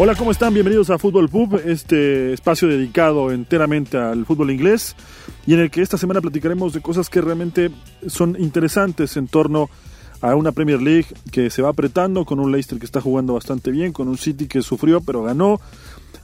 Hola, 0.00 0.14
¿cómo 0.14 0.30
están? 0.30 0.54
Bienvenidos 0.54 0.90
a 0.90 0.98
Fútbol 0.98 1.28
Pub, 1.28 1.60
este 1.66 2.32
espacio 2.32 2.68
dedicado 2.68 3.32
enteramente 3.32 3.98
al 3.98 4.26
fútbol 4.26 4.52
inglés 4.52 4.94
y 5.44 5.54
en 5.54 5.60
el 5.60 5.72
que 5.72 5.82
esta 5.82 5.98
semana 5.98 6.20
platicaremos 6.20 6.72
de 6.72 6.80
cosas 6.80 7.10
que 7.10 7.20
realmente 7.20 7.72
son 8.06 8.36
interesantes 8.38 9.16
en 9.16 9.26
torno 9.26 9.68
a 10.20 10.36
una 10.36 10.52
Premier 10.52 10.80
League 10.80 11.06
que 11.32 11.50
se 11.50 11.62
va 11.62 11.70
apretando, 11.70 12.24
con 12.24 12.38
un 12.38 12.52
Leicester 12.52 12.78
que 12.78 12.86
está 12.86 13.00
jugando 13.00 13.34
bastante 13.34 13.72
bien, 13.72 13.92
con 13.92 14.06
un 14.06 14.18
City 14.18 14.46
que 14.46 14.62
sufrió 14.62 15.00
pero 15.00 15.24
ganó 15.24 15.60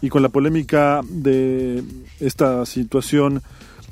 y 0.01 0.09
con 0.09 0.23
la 0.23 0.29
polémica 0.29 1.01
de 1.09 1.83
esta 2.21 2.65
situación 2.67 3.43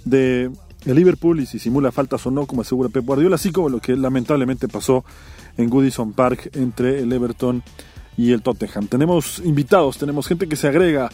de 0.05 0.49
el 0.87 0.95
Liverpool 0.95 1.41
y 1.41 1.47
si 1.47 1.59
simula 1.59 1.91
faltas 1.91 2.25
o 2.25 2.31
no, 2.31 2.47
como 2.47 2.63
asegura 2.63 2.89
Pep 2.89 3.05
Guardiola, 3.05 3.35
así 3.35 3.51
como 3.51 3.69
lo 3.69 3.81
que 3.81 3.97
lamentablemente 3.97 4.69
pasó 4.69 5.05
en 5.57 5.69
Goodison 5.69 6.13
Park 6.13 6.51
entre 6.55 7.01
el 7.01 7.13
Everton 7.13 7.65
y 7.67 7.92
y 8.17 8.33
el 8.33 8.43
Tottenham. 8.43 8.87
Tenemos 8.87 9.41
invitados, 9.45 9.99
tenemos 9.99 10.27
gente 10.27 10.49
que 10.49 10.57
se 10.57 10.69
agrega 10.69 11.11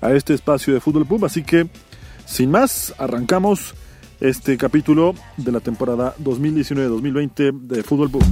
a 0.00 0.12
este 0.12 0.34
espacio 0.34 0.74
de 0.74 0.80
Fútbol 0.80 1.06
Pub, 1.06 1.24
así 1.24 1.42
que 1.42 1.68
sin 2.28 2.50
más, 2.50 2.94
arrancamos 2.98 3.74
este 4.20 4.58
capítulo 4.58 5.14
de 5.38 5.50
la 5.50 5.60
temporada 5.60 6.14
2019-2020 6.22 7.58
de 7.62 7.82
Fútbol 7.82 8.10
Pub. 8.10 8.24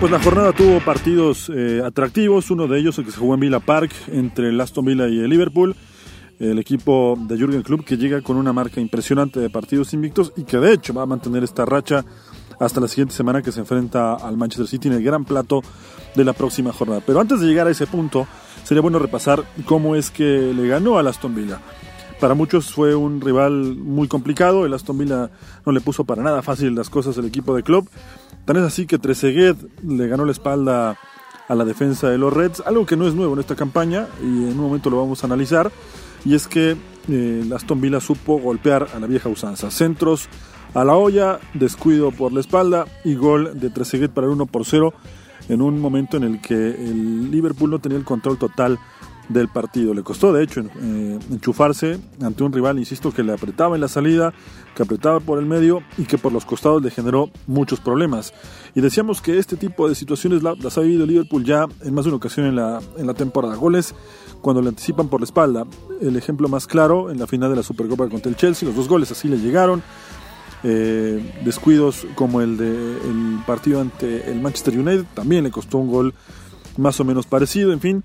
Pues 0.00 0.12
la 0.12 0.20
jornada 0.20 0.52
tuvo 0.52 0.80
partidos 0.80 1.50
eh, 1.54 1.80
atractivos, 1.82 2.50
uno 2.50 2.66
de 2.66 2.78
ellos 2.78 2.98
el 2.98 3.06
que 3.06 3.10
se 3.10 3.18
jugó 3.18 3.34
en 3.34 3.40
Villa 3.40 3.60
Park 3.60 3.90
entre 4.08 4.50
el 4.50 4.60
Aston 4.60 4.84
Villa 4.84 5.08
y 5.08 5.18
el 5.20 5.30
Liverpool, 5.30 5.74
el 6.38 6.58
equipo 6.58 7.16
de 7.18 7.38
Jürgen 7.38 7.62
Klopp 7.62 7.84
que 7.86 7.96
llega 7.96 8.20
con 8.20 8.36
una 8.36 8.52
marca 8.52 8.80
impresionante 8.80 9.40
de 9.40 9.48
partidos 9.48 9.94
invictos 9.94 10.32
y 10.36 10.44
que 10.44 10.58
de 10.58 10.74
hecho 10.74 10.92
va 10.92 11.02
a 11.02 11.06
mantener 11.06 11.42
esta 11.42 11.64
racha 11.64 12.04
hasta 12.60 12.80
la 12.80 12.88
siguiente 12.88 13.14
semana 13.14 13.40
que 13.40 13.52
se 13.52 13.60
enfrenta 13.60 14.14
al 14.14 14.36
Manchester 14.36 14.66
City 14.66 14.88
en 14.88 14.94
el 14.94 15.02
gran 15.02 15.24
plato 15.24 15.62
de 16.14 16.24
la 16.24 16.34
próxima 16.34 16.72
jornada. 16.72 17.00
Pero 17.06 17.20
antes 17.20 17.40
de 17.40 17.46
llegar 17.46 17.66
a 17.66 17.70
ese 17.70 17.86
punto, 17.86 18.26
sería 18.64 18.82
bueno 18.82 18.98
repasar 18.98 19.44
cómo 19.64 19.96
es 19.96 20.10
que 20.10 20.52
le 20.54 20.68
ganó 20.68 20.98
al 20.98 21.06
Aston 21.06 21.34
Villa. 21.34 21.60
Para 22.20 22.34
muchos 22.34 22.72
fue 22.72 22.94
un 22.94 23.20
rival 23.20 23.76
muy 23.76 24.08
complicado, 24.08 24.64
el 24.64 24.72
Aston 24.72 24.98
Villa 24.98 25.30
no 25.66 25.72
le 25.72 25.80
puso 25.80 26.04
para 26.04 26.22
nada 26.22 26.42
fácil 26.42 26.74
las 26.74 26.88
cosas 26.88 27.18
al 27.18 27.26
equipo 27.26 27.54
de 27.54 27.62
Klopp 27.62 27.88
Tan 28.44 28.58
es 28.58 28.62
así 28.62 28.86
que 28.86 28.98
Trezeguet 28.98 29.56
le 29.82 30.06
ganó 30.06 30.26
la 30.26 30.32
espalda 30.32 30.98
a 31.48 31.54
la 31.54 31.64
defensa 31.64 32.10
de 32.10 32.18
los 32.18 32.32
Reds, 32.32 32.62
algo 32.66 32.84
que 32.84 32.96
no 32.96 33.06
es 33.06 33.14
nuevo 33.14 33.34
en 33.34 33.40
esta 33.40 33.56
campaña 33.56 34.06
y 34.22 34.26
en 34.26 34.50
un 34.50 34.58
momento 34.58 34.90
lo 34.90 34.98
vamos 34.98 35.22
a 35.22 35.26
analizar, 35.26 35.72
y 36.24 36.34
es 36.34 36.46
que 36.46 36.76
eh, 37.08 37.50
Aston 37.54 37.80
Villa 37.80 38.00
supo 38.00 38.38
golpear 38.38 38.88
a 38.94 39.00
la 39.00 39.06
vieja 39.06 39.28
usanza. 39.28 39.70
Centros 39.70 40.28
a 40.74 40.84
la 40.84 40.94
olla, 40.94 41.38
descuido 41.54 42.10
por 42.10 42.32
la 42.32 42.40
espalda 42.40 42.86
y 43.04 43.14
gol 43.14 43.58
de 43.58 43.70
Trezeguet 43.70 44.10
para 44.10 44.26
el 44.26 44.34
1 44.34 44.46
por 44.46 44.64
0 44.64 44.92
en 45.48 45.62
un 45.62 45.80
momento 45.80 46.16
en 46.16 46.24
el 46.24 46.40
que 46.40 46.54
el 46.54 47.30
Liverpool 47.30 47.70
no 47.70 47.78
tenía 47.78 47.98
el 47.98 48.04
control 48.04 48.38
total 48.38 48.78
del 49.28 49.48
partido. 49.48 49.94
Le 49.94 50.02
costó, 50.02 50.32
de 50.32 50.42
hecho, 50.42 50.60
eh, 50.60 51.18
enchufarse 51.30 51.98
ante 52.22 52.42
un 52.44 52.52
rival, 52.52 52.78
insisto, 52.78 53.12
que 53.12 53.22
le 53.22 53.32
apretaba 53.32 53.74
en 53.74 53.80
la 53.80 53.88
salida, 53.88 54.32
que 54.74 54.82
apretaba 54.82 55.20
por 55.20 55.38
el 55.38 55.46
medio 55.46 55.82
y 55.96 56.04
que 56.04 56.18
por 56.18 56.32
los 56.32 56.44
costados 56.44 56.82
le 56.82 56.90
generó 56.90 57.30
muchos 57.46 57.80
problemas. 57.80 58.34
Y 58.74 58.80
decíamos 58.80 59.20
que 59.20 59.38
este 59.38 59.56
tipo 59.56 59.88
de 59.88 59.94
situaciones 59.94 60.42
las 60.42 60.78
ha 60.78 60.80
vivido 60.80 61.06
Liverpool 61.06 61.44
ya 61.44 61.66
en 61.82 61.94
más 61.94 62.04
de 62.04 62.10
una 62.10 62.16
ocasión 62.16 62.46
en 62.46 62.56
la, 62.56 62.80
en 62.96 63.06
la 63.06 63.14
temporada. 63.14 63.54
Goles 63.56 63.94
cuando 64.40 64.60
le 64.60 64.68
anticipan 64.68 65.08
por 65.08 65.20
la 65.20 65.24
espalda. 65.24 65.64
El 66.00 66.16
ejemplo 66.16 66.48
más 66.48 66.66
claro 66.66 67.10
en 67.10 67.18
la 67.18 67.26
final 67.26 67.50
de 67.50 67.56
la 67.56 67.62
Supercopa 67.62 68.08
contra 68.08 68.28
el 68.28 68.36
Chelsea, 68.36 68.68
los 68.68 68.76
dos 68.76 68.88
goles 68.88 69.10
así 69.10 69.28
le 69.28 69.38
llegaron. 69.38 69.82
Eh, 70.66 71.34
descuidos 71.44 72.06
como 72.14 72.40
el 72.40 72.56
del 72.56 73.38
partido 73.46 73.82
ante 73.82 74.30
el 74.30 74.40
Manchester 74.40 74.78
United 74.78 75.04
también 75.12 75.44
le 75.44 75.50
costó 75.50 75.76
un 75.76 75.90
gol 75.90 76.14
más 76.76 76.98
o 77.00 77.04
menos 77.04 77.26
parecido. 77.26 77.72
En 77.72 77.80
fin, 77.80 78.04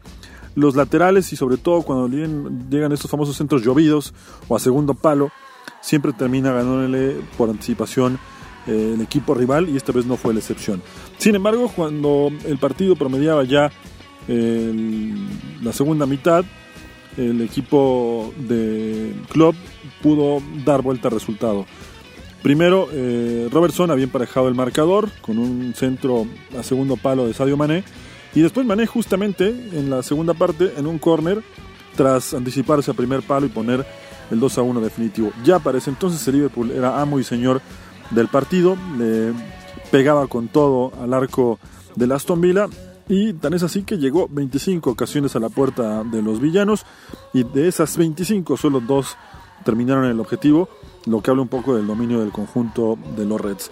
los 0.59 0.75
laterales 0.75 1.31
y 1.33 1.35
sobre 1.35 1.57
todo 1.57 1.81
cuando 1.81 2.07
llegan, 2.07 2.91
estos 2.91 3.09
famosos 3.09 3.37
centros 3.37 3.63
llovidos 3.63 4.13
o 4.47 4.55
a 4.55 4.59
segundo 4.59 4.93
palo, 4.93 5.31
siempre 5.81 6.13
termina 6.13 6.51
ganándole 6.51 7.17
por 7.37 7.49
anticipación 7.49 8.19
eh, 8.67 8.91
el 8.95 9.01
equipo 9.01 9.33
rival 9.33 9.69
y 9.69 9.77
esta 9.77 9.91
vez 9.91 10.05
no 10.05 10.17
fue 10.17 10.33
la 10.33 10.39
excepción. 10.39 10.81
Sin 11.17 11.35
embargo, 11.35 11.71
cuando 11.75 12.29
el 12.45 12.57
partido 12.57 12.95
promediaba 12.95 13.43
ya 13.43 13.71
la 14.27 15.73
segunda 15.73 16.05
mitad, 16.05 16.45
el 17.17 17.41
equipo 17.41 18.31
de 18.37 19.15
Club 19.31 19.55
pudo 20.03 20.41
dar 20.63 20.83
vuelta 20.83 21.07
al 21.07 21.15
resultado. 21.15 21.65
Primero, 22.41 22.87
eh, 22.91 23.49
Robertson 23.51 23.91
había 23.91 24.05
emparejado 24.05 24.47
el 24.47 24.55
marcador 24.55 25.09
con 25.21 25.37
un 25.37 25.73
centro 25.75 26.25
a 26.57 26.63
segundo 26.63 26.95
palo 26.95 27.27
de 27.27 27.33
Sadio 27.33 27.57
Mané 27.57 27.83
y 28.33 28.41
después 28.41 28.65
Mané 28.65 28.85
justamente 28.85 29.47
en 29.49 29.89
la 29.89 30.03
segunda 30.03 30.33
parte, 30.33 30.73
en 30.77 30.87
un 30.87 30.99
corner, 30.99 31.43
tras 31.95 32.33
anticiparse 32.33 32.91
a 32.91 32.93
primer 32.93 33.21
palo 33.23 33.45
y 33.45 33.49
poner 33.49 33.85
el 34.31 34.39
2 34.39 34.57
a 34.57 34.61
1 34.61 34.81
definitivo. 34.81 35.31
Ya 35.43 35.59
para 35.59 35.77
ese 35.77 35.89
entonces 35.89 36.25
el 36.27 36.35
Liverpool 36.35 36.71
era 36.71 37.01
amo 37.01 37.19
y 37.19 37.23
señor 37.23 37.61
del 38.11 38.27
partido, 38.27 38.77
le 38.97 39.33
pegaba 39.91 40.27
con 40.27 40.47
todo 40.47 40.91
al 41.01 41.13
arco 41.13 41.59
del 41.95 42.11
Aston 42.11 42.41
Villa 42.41 42.67
y 43.07 43.33
tan 43.33 43.53
es 43.53 43.63
así 43.63 43.83
que 43.83 43.97
llegó 43.97 44.27
25 44.29 44.91
ocasiones 44.91 45.35
a 45.35 45.39
la 45.39 45.49
puerta 45.49 46.03
de 46.03 46.21
los 46.21 46.39
villanos 46.39 46.85
y 47.33 47.43
de 47.43 47.67
esas 47.67 47.97
25 47.97 48.55
solo 48.55 48.79
dos 48.79 49.17
terminaron 49.65 50.05
el 50.05 50.19
objetivo, 50.19 50.69
lo 51.05 51.21
que 51.21 51.31
habla 51.31 51.41
un 51.41 51.49
poco 51.49 51.75
del 51.75 51.87
dominio 51.87 52.19
del 52.19 52.31
conjunto 52.31 52.97
de 53.17 53.25
los 53.25 53.41
Reds. 53.41 53.71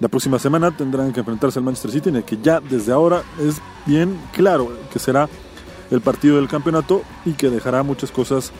La 0.00 0.08
próxima 0.08 0.38
semana 0.38 0.70
tendrán 0.70 1.12
que 1.12 1.20
enfrentarse 1.20 1.58
al 1.58 1.64
Manchester 1.64 1.90
City, 1.90 2.08
en 2.10 2.16
el 2.16 2.24
que 2.24 2.38
ya 2.40 2.60
desde 2.60 2.92
ahora 2.92 3.22
es 3.40 3.60
bien 3.84 4.18
claro 4.32 4.72
que 4.92 4.98
será 4.98 5.28
el 5.90 6.00
partido 6.00 6.36
del 6.36 6.48
campeonato 6.48 7.02
y 7.24 7.32
que 7.32 7.50
dejará 7.50 7.82
muchas 7.82 8.12
cosas 8.12 8.52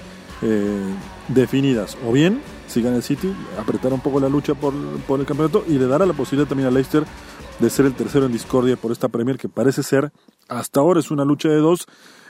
eh, 0.43 0.83
definidas. 1.29 1.97
O 2.07 2.13
bien, 2.13 2.43
si 2.67 2.83
gana 2.83 2.97
el 2.97 3.03
City, 3.03 3.33
apretará 3.59 3.95
un 3.95 4.01
poco 4.01 4.19
la 4.19 4.29
lucha 4.29 4.55
por, 4.55 4.75
por 5.07 5.21
el 5.21 5.27
campeonato 5.27 5.65
y 5.69 5.79
le 5.79 5.87
dará 5.87 6.07
la 6.07 6.13
posibilidad 6.13 6.49
también 6.49 6.69
a 6.69 6.73
Leicester 6.73 7.05
de 7.59 7.71
ser 7.71 7.87
el 7.87 7.95
tercero 7.95 8.27
en 8.27 8.33
discordia 8.33 8.77
por 8.77 8.93
esta 8.93 9.09
Premier, 9.09 9.39
que 9.39 9.49
parece 9.49 9.83
ser, 9.83 10.13
hasta 10.49 10.81
ahora 10.81 11.01
es 11.01 11.11
una 11.11 11.25
lucha 11.25 11.49
de 11.49 11.57
dos 11.57 11.87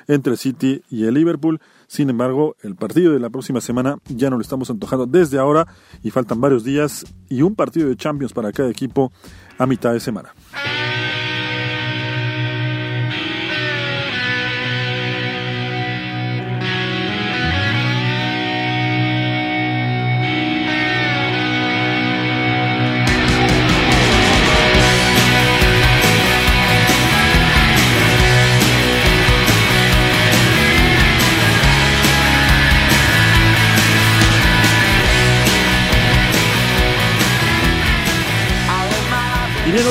entre 0.08 0.36
City 0.36 0.82
y 0.90 1.04
el 1.04 1.14
Liverpool. 1.14 1.60
Sin 1.86 2.10
embargo, 2.10 2.56
el 2.62 2.74
partido 2.74 3.12
de 3.12 3.20
la 3.20 3.30
próxima 3.30 3.60
semana 3.60 3.98
ya 4.08 4.30
no 4.30 4.36
lo 4.36 4.42
estamos 4.42 4.70
antojando 4.70 5.06
desde 5.06 5.38
ahora 5.38 5.68
y 6.02 6.10
faltan 6.10 6.40
varios 6.40 6.64
días 6.64 7.04
y 7.28 7.42
un 7.42 7.54
partido 7.54 7.88
de 7.88 7.96
Champions 7.96 8.32
para 8.32 8.50
cada 8.50 8.70
equipo 8.70 9.12
a 9.58 9.66
mitad 9.66 9.92
de 9.92 10.00
semana. 10.00 10.34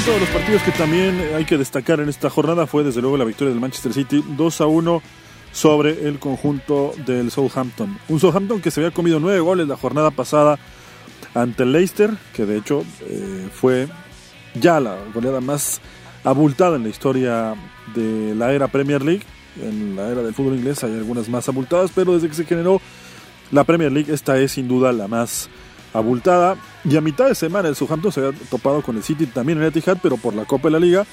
Otro 0.07 0.19
de 0.21 0.25
los 0.25 0.41
partidos 0.41 0.61
que 0.61 0.71
también 0.71 1.21
hay 1.35 1.43
que 1.43 1.57
destacar 1.57 1.99
en 1.99 2.07
esta 2.07 2.29
jornada 2.29 2.65
fue 2.65 2.81
desde 2.81 3.01
luego 3.01 3.17
la 3.17 3.25
victoria 3.25 3.51
del 3.51 3.59
Manchester 3.59 3.93
City 3.93 4.23
2 4.37 4.61
a 4.61 4.65
1 4.65 5.01
sobre 5.51 6.07
el 6.07 6.17
conjunto 6.17 6.93
del 7.05 7.29
Southampton. 7.29 7.97
Un 8.07 8.17
Southampton 8.17 8.61
que 8.61 8.71
se 8.71 8.79
había 8.79 8.91
comido 8.91 9.19
nueve 9.19 9.41
goles 9.41 9.67
la 9.67 9.75
jornada 9.75 10.11
pasada 10.11 10.59
ante 11.33 11.63
el 11.63 11.73
Leicester, 11.73 12.11
que 12.33 12.45
de 12.45 12.57
hecho 12.57 12.85
eh, 13.01 13.49
fue 13.51 13.89
ya 14.53 14.79
la 14.79 14.97
goleada 15.13 15.41
más 15.41 15.81
abultada 16.23 16.77
en 16.77 16.83
la 16.83 16.89
historia 16.89 17.55
de 17.93 18.33
la 18.33 18.53
era 18.53 18.69
Premier 18.69 19.03
League. 19.03 19.23
En 19.61 19.97
la 19.97 20.07
era 20.07 20.21
del 20.21 20.33
fútbol 20.33 20.55
inglés 20.55 20.85
hay 20.85 20.93
algunas 20.93 21.27
más 21.27 21.49
abultadas, 21.49 21.91
pero 21.93 22.13
desde 22.13 22.29
que 22.29 22.35
se 22.35 22.45
generó 22.45 22.79
la 23.51 23.65
Premier 23.65 23.91
League 23.91 24.13
esta 24.13 24.37
es 24.39 24.53
sin 24.53 24.69
duda 24.69 24.93
la 24.93 25.09
más 25.09 25.49
abultada. 25.93 26.55
Y 26.83 26.95
a 26.95 27.01
mitad 27.01 27.27
de 27.27 27.35
semana 27.35 27.67
el 27.69 27.75
Southampton 27.75 28.11
se 28.11 28.25
había 28.25 28.39
topado 28.49 28.81
con 28.81 28.97
el 28.97 29.03
City 29.03 29.25
también 29.25 29.59
en 29.59 29.65
Etihad, 29.65 29.97
pero 30.01 30.17
por 30.17 30.33
la 30.33 30.45
Copa 30.45 30.67
de 30.67 30.71
la 30.73 30.79
Liga. 30.79 31.05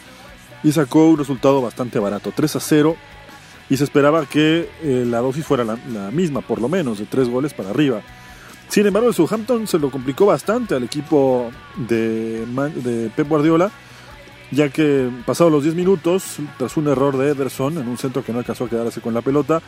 Y 0.62 0.72
sacó 0.72 1.08
un 1.08 1.18
resultado 1.18 1.60
bastante 1.60 1.98
barato, 1.98 2.32
3 2.34 2.56
a 2.56 2.60
0. 2.60 2.96
Y 3.70 3.76
se 3.76 3.84
esperaba 3.84 4.26
que 4.26 4.68
eh, 4.82 5.04
la 5.06 5.18
dosis 5.18 5.44
fuera 5.44 5.64
la, 5.64 5.76
misma, 6.10 6.42
por 6.42 6.60
lo 6.60 6.68
menos, 6.68 6.98
de 6.98 7.06
tres 7.06 7.28
goles 7.28 7.54
para 7.54 7.70
arriba. 7.70 8.02
Sin 8.68 8.86
embargo, 8.86 9.08
el 9.08 9.14
Southampton 9.14 9.66
se 9.66 9.78
lo 9.78 9.90
complicó 9.90 10.26
bastante 10.26 10.74
al 10.74 10.82
equipo 10.84 11.50
de, 11.76 13.10
Pep 13.16 13.28
Guardiola, 13.28 13.70
ya 14.50 14.68
que 14.68 15.08
pasados 15.24 15.52
los 15.52 15.62
10 15.62 15.74
minutos, 15.74 16.36
tras 16.58 16.76
un 16.76 16.88
error 16.88 17.16
de 17.16 17.30
Ederson 17.30 17.78
en 17.78 17.88
un 17.88 17.96
centro 17.96 18.22
que 18.22 18.32
no 18.32 18.38
alcanzó 18.38 18.64
a 18.64 18.68
quedarse 18.68 19.00
con 19.00 19.14
la 19.14 19.22
pelota, 19.22 19.62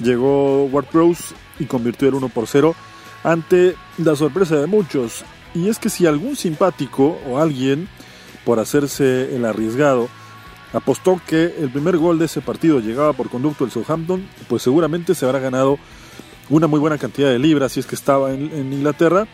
llegó 0.00 0.64
Ward 0.64 0.86
Prowse 0.86 1.34
y 1.58 1.66
convirtió 1.66 2.08
el 2.08 2.14
1 2.14 2.28
por 2.30 2.46
0 2.46 2.74
ante 3.24 3.76
la 3.98 4.16
sorpresa 4.16 4.56
de 4.56 4.66
muchos. 4.66 5.24
Y 5.54 5.68
es 5.68 5.78
que 5.78 5.90
si 5.90 6.06
algún 6.06 6.36
simpático 6.36 7.18
o 7.28 7.38
alguien, 7.38 7.88
por 8.44 8.58
hacerse 8.58 9.34
el 9.36 9.44
arriesgado, 9.44 10.08
apostó 10.72 11.20
que 11.26 11.54
el 11.58 11.70
primer 11.70 11.98
gol 11.98 12.18
de 12.18 12.24
ese 12.24 12.40
partido 12.40 12.80
llegaba 12.80 13.12
por 13.12 13.28
conducto 13.28 13.64
del 13.64 13.72
Southampton, 13.72 14.26
pues 14.48 14.62
seguramente 14.62 15.14
se 15.14 15.26
habrá 15.26 15.38
ganado 15.38 15.78
una 16.48 16.66
muy 16.66 16.80
buena 16.80 16.98
cantidad 16.98 17.30
de 17.30 17.38
libras 17.38 17.72
si 17.72 17.80
es 17.80 17.86
que 17.86 17.94
estaba 17.94 18.32
en, 18.32 18.72
Inglaterra 18.72 19.26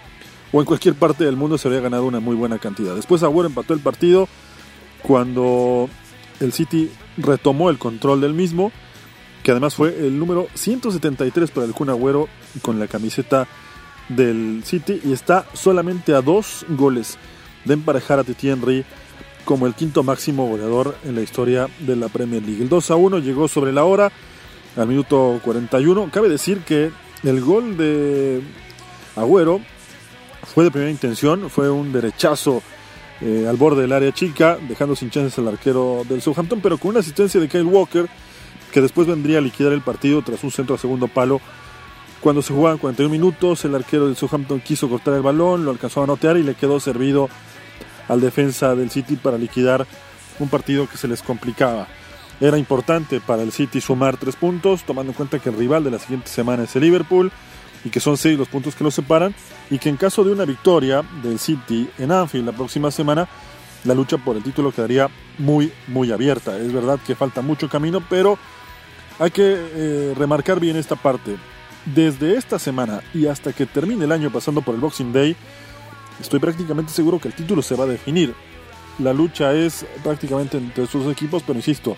o 0.53 0.61
en 0.61 0.67
cualquier 0.67 0.95
parte 0.95 1.25
del 1.25 1.37
mundo 1.37 1.59
se 1.59 1.69
habría 1.69 1.83
ganado 1.83 2.05
una 2.05 2.21
muy 2.21 2.35
buena 2.35 2.59
cantidad. 2.59 2.95
Después 2.95 3.23
Agüero 3.23 3.49
empató 3.49 3.75
el 3.75 3.81
partido 3.81 4.29
cuando 5.03 5.89
el 6.41 6.53
City 6.53 6.91
retomó 7.17 7.71
el 7.71 7.79
control 7.79 8.21
del 8.21 8.35
mismo, 8.35 8.73
que 9.43 9.53
además 9.53 9.75
fue 9.75 9.91
el 10.07 10.19
número 10.19 10.49
173 10.55 11.51
para 11.51 11.67
el 11.67 11.73
Kun 11.73 11.91
Agüero 11.91 12.29
con 12.63 12.79
la 12.79 12.89
camiseta 12.89 13.47
del 14.09 14.63
City 14.65 15.01
y 15.05 15.13
está 15.13 15.47
solamente 15.53 16.15
a 16.15 16.23
dos 16.23 16.65
goles 16.69 17.19
de 17.65 17.75
emparejar 17.75 18.19
a 18.19 18.25
Titi 18.25 18.49
Henry 18.49 18.85
como 19.45 19.67
el 19.67 19.75
quinto 19.75 20.03
máximo 20.03 20.47
goleador 20.47 20.97
en 21.05 21.15
la 21.15 21.23
historia 21.23 21.69
de 21.81 21.97
la 21.97 22.09
Premier 22.09 22.43
League. 22.43 22.63
El 22.63 22.69
2 22.69 22.91
a 22.91 22.97
1 22.97 23.19
llegó 23.21 23.49
sobre 23.49 23.73
la 23.73 23.85
hora 23.85 24.13
al 24.77 24.87
minuto 24.87 25.41
41. 25.43 26.11
Cabe 26.13 26.29
decir 26.29 26.61
que 26.61 26.91
el 27.25 27.41
gol 27.41 27.77
de 27.77 28.43
Agüero 29.17 29.61
fue 30.55 30.65
de 30.65 30.71
primera 30.71 30.91
intención, 30.91 31.51
fue 31.51 31.71
un 31.71 31.93
derechazo 31.93 32.63
eh, 33.21 33.47
al 33.49 33.57
borde 33.57 33.83
del 33.83 33.93
área 33.93 34.13
chica, 34.13 34.59
dejando 34.69 34.95
sin 34.95 35.11
chances 35.11 35.39
al 35.39 35.49
arquero 35.49 36.03
del 36.09 36.23
Southampton, 36.23 36.61
pero 36.61 36.79
con 36.79 36.91
una 36.91 37.01
asistencia 37.01 37.41
de 37.41 37.49
Kyle 37.49 37.65
Walker, 37.65 38.07
que 38.73 38.81
después 38.81 39.07
vendría 39.07 39.39
a 39.39 39.41
liquidar 39.41 39.73
el 39.73 39.81
partido 39.81 40.23
tras 40.23 40.45
un 40.45 40.51
centro 40.51 40.77
a 40.77 40.79
segundo 40.79 41.09
palo. 41.09 41.41
Cuando 42.21 42.43
se 42.43 42.53
jugaban 42.53 42.79
41 42.79 43.11
minutos, 43.11 43.65
el 43.65 43.75
arquero 43.75 44.07
del 44.07 44.17
Southampton 44.17 44.61
quiso 44.61 44.89
cortar 44.89 45.15
el 45.15 45.23
balón, 45.23 45.65
lo 45.65 45.71
alcanzó 45.71 46.01
a 46.01 46.05
anotear 46.05 46.37
y 46.37 46.43
le 46.43 46.57
quedó 46.57 46.81
servido 46.81 47.29
al 48.09 48.21
defensa 48.21 48.75
del 48.75 48.91
City 48.91 49.17
para 49.17 49.39
liquidar 49.39 49.87
un 50.41 50.49
partido 50.49 50.89
que 50.89 50.97
se 50.97 51.07
les 51.07 51.23
complicaba. 51.23 51.87
Era 52.41 52.59
importante 52.59 53.21
para 53.21 53.43
el 53.43 53.53
City 53.53 53.81
sumar 53.81 54.17
tres 54.17 54.35
puntos, 54.35 54.83
tomando 54.83 55.13
en 55.13 55.17
cuenta 55.17 55.39
que 55.39 55.49
el 55.49 55.57
rival 55.57 55.85
de 55.85 55.93
la 55.93 55.99
siguiente 55.99 56.29
semana 56.29 56.65
es 56.65 56.75
el 56.75 56.83
Liverpool 56.83 57.31
y 57.85 57.91
que 57.91 58.01
son 58.01 58.17
seis 58.17 58.37
los 58.37 58.49
puntos 58.49 58.75
que 58.75 58.85
los 58.85 58.95
separan 58.95 59.35
y 59.71 59.79
que 59.79 59.89
en 59.89 59.97
caso 59.97 60.25
de 60.25 60.33
una 60.33 60.45
victoria 60.45 61.03
del 61.23 61.39
City 61.39 61.89
en 61.99 62.11
Anfield 62.11 62.47
la 62.47 62.53
próxima 62.53 62.91
semana, 62.91 63.29
la 63.85 63.95
lucha 63.95 64.19
por 64.19 64.37
el 64.37 64.43
título 64.43 64.73
quedaría 64.73 65.09
muy, 65.39 65.73
muy 65.87 66.11
abierta. 66.11 66.59
Es 66.59 66.73
verdad 66.73 66.99
que 67.07 67.15
falta 67.15 67.43
mucho 67.43 67.69
camino, 67.69 68.03
pero 68.09 68.39
hay 69.21 69.31
que 69.31 69.57
eh, 69.57 70.15
remarcar 70.17 70.59
bien 70.59 70.77
esta 70.77 70.97
parte. 70.97 71.37
Desde 71.95 72.37
esta 72.37 72.59
semana 72.59 73.01
y 73.15 73.27
hasta 73.27 73.53
que 73.53 73.65
termine 73.65 74.05
el 74.05 74.13
año 74.13 74.31
pasando 74.31 74.61
por 74.61 74.75
el 74.75 74.81
Boxing 74.81 75.13
Day, 75.13 75.35
estoy 76.21 76.39
prácticamente 76.39 76.93
seguro 76.93 77.19
que 77.19 77.29
el 77.29 77.35
título 77.35 77.63
se 77.63 77.77
va 77.77 77.85
a 77.85 77.89
definir. 77.89 78.35
La 78.99 79.13
lucha 79.13 79.55
es 79.55 79.87
prácticamente 80.03 80.59
entre 80.59 80.85
estos 80.85 81.11
equipos, 81.11 81.43
pero 81.47 81.59
insisto, 81.59 81.97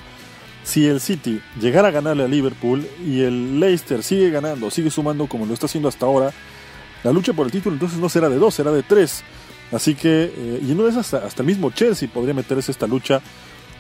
si 0.63 0.87
el 0.87 1.01
City 1.01 1.41
llegara 1.61 1.89
a 1.89 1.91
ganarle 1.91 2.25
a 2.25 2.29
Liverpool 2.29 2.87
y 3.05 3.23
el 3.23 3.59
Leicester 3.59 4.03
sigue 4.03 4.31
ganando, 4.31 4.71
sigue 4.71 4.91
sumando 4.91 5.27
como 5.27 5.47
lo 5.47 5.55
está 5.55 5.67
haciendo 5.67 5.89
hasta 5.89 6.07
ahora, 6.07 6.31
la 7.03 7.13
lucha 7.13 7.33
por 7.33 7.47
el 7.47 7.53
título 7.53 7.75
entonces 7.75 7.99
no 7.99 8.09
será 8.09 8.29
de 8.29 8.37
dos, 8.37 8.55
será 8.55 8.71
de 8.71 8.83
tres. 8.83 9.25
Así 9.73 9.95
que, 9.95 10.33
eh, 10.37 10.61
y 10.63 10.75
no 10.75 10.87
es 10.87 10.97
hasta, 10.97 11.19
hasta 11.19 11.43
el 11.43 11.47
mismo 11.47 11.71
Chelsea 11.71 12.09
podría 12.13 12.35
meterse 12.35 12.71
esta 12.71 12.87
lucha 12.87 13.23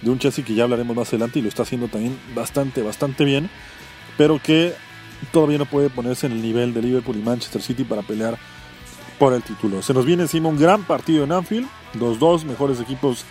de 0.02 0.10
un 0.10 0.18
Chelsea 0.18 0.44
que 0.44 0.54
ya 0.54 0.64
hablaremos 0.64 0.96
más 0.96 1.08
adelante 1.08 1.38
y 1.38 1.42
lo 1.42 1.48
está 1.48 1.62
haciendo 1.62 1.88
también 1.88 2.18
bastante, 2.34 2.82
bastante 2.82 3.24
bien, 3.24 3.50
pero 4.16 4.40
que 4.42 4.74
todavía 5.32 5.58
no 5.58 5.66
puede 5.66 5.90
ponerse 5.90 6.26
en 6.26 6.32
el 6.32 6.42
nivel 6.42 6.74
de 6.74 6.82
Liverpool 6.82 7.16
y 7.16 7.22
Manchester 7.22 7.62
City 7.62 7.84
para 7.84 8.02
pelear 8.02 8.38
por 9.18 9.32
el 9.32 9.42
título. 9.42 9.82
Se 9.82 9.92
nos 9.94 10.06
viene 10.06 10.22
encima 10.22 10.48
un 10.48 10.58
gran 10.58 10.82
partido 10.84 11.24
en 11.24 11.32
Anfield, 11.32 11.68
los 11.94 12.18
dos 12.18 12.44
mejores 12.44 12.80
equipos 12.80 13.24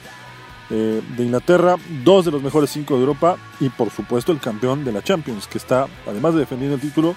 eh, 0.70 1.02
de 1.18 1.24
Inglaterra, 1.24 1.78
dos 2.04 2.26
de 2.26 2.32
los 2.32 2.44
mejores 2.44 2.70
cinco 2.70 2.94
de 2.94 3.00
Europa 3.00 3.38
y 3.60 3.70
por 3.70 3.90
supuesto 3.90 4.32
el 4.32 4.40
campeón 4.40 4.86
de 4.86 4.92
la 4.92 5.02
Champions, 5.02 5.48
que 5.48 5.58
está, 5.58 5.88
además 6.06 6.36
de 6.36 6.42
defendiendo 6.42 6.76
el 6.76 6.82
título, 6.82 7.16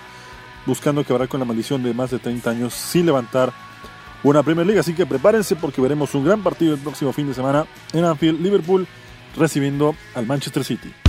buscando 0.64 1.04
quebrar 1.04 1.28
con 1.28 1.40
la 1.40 1.44
maldición 1.44 1.82
de 1.82 1.92
más 1.92 2.10
de 2.10 2.18
30 2.18 2.50
años 2.50 2.72
sin 2.72 3.04
levantar 3.04 3.52
una 4.22 4.42
Premier 4.42 4.66
League. 4.66 4.80
Así 4.80 4.94
que 4.94 5.04
prepárense 5.04 5.56
porque 5.56 5.82
veremos 5.82 6.14
un 6.14 6.24
gran 6.24 6.42
partido 6.42 6.74
el 6.74 6.80
próximo 6.80 7.12
fin 7.12 7.26
de 7.26 7.34
semana 7.34 7.66
en 7.92 8.04
Anfield, 8.04 8.40
Liverpool 8.40 8.86
recibiendo 9.36 9.94
al 10.14 10.26
Manchester 10.26 10.64
City. 10.64 11.01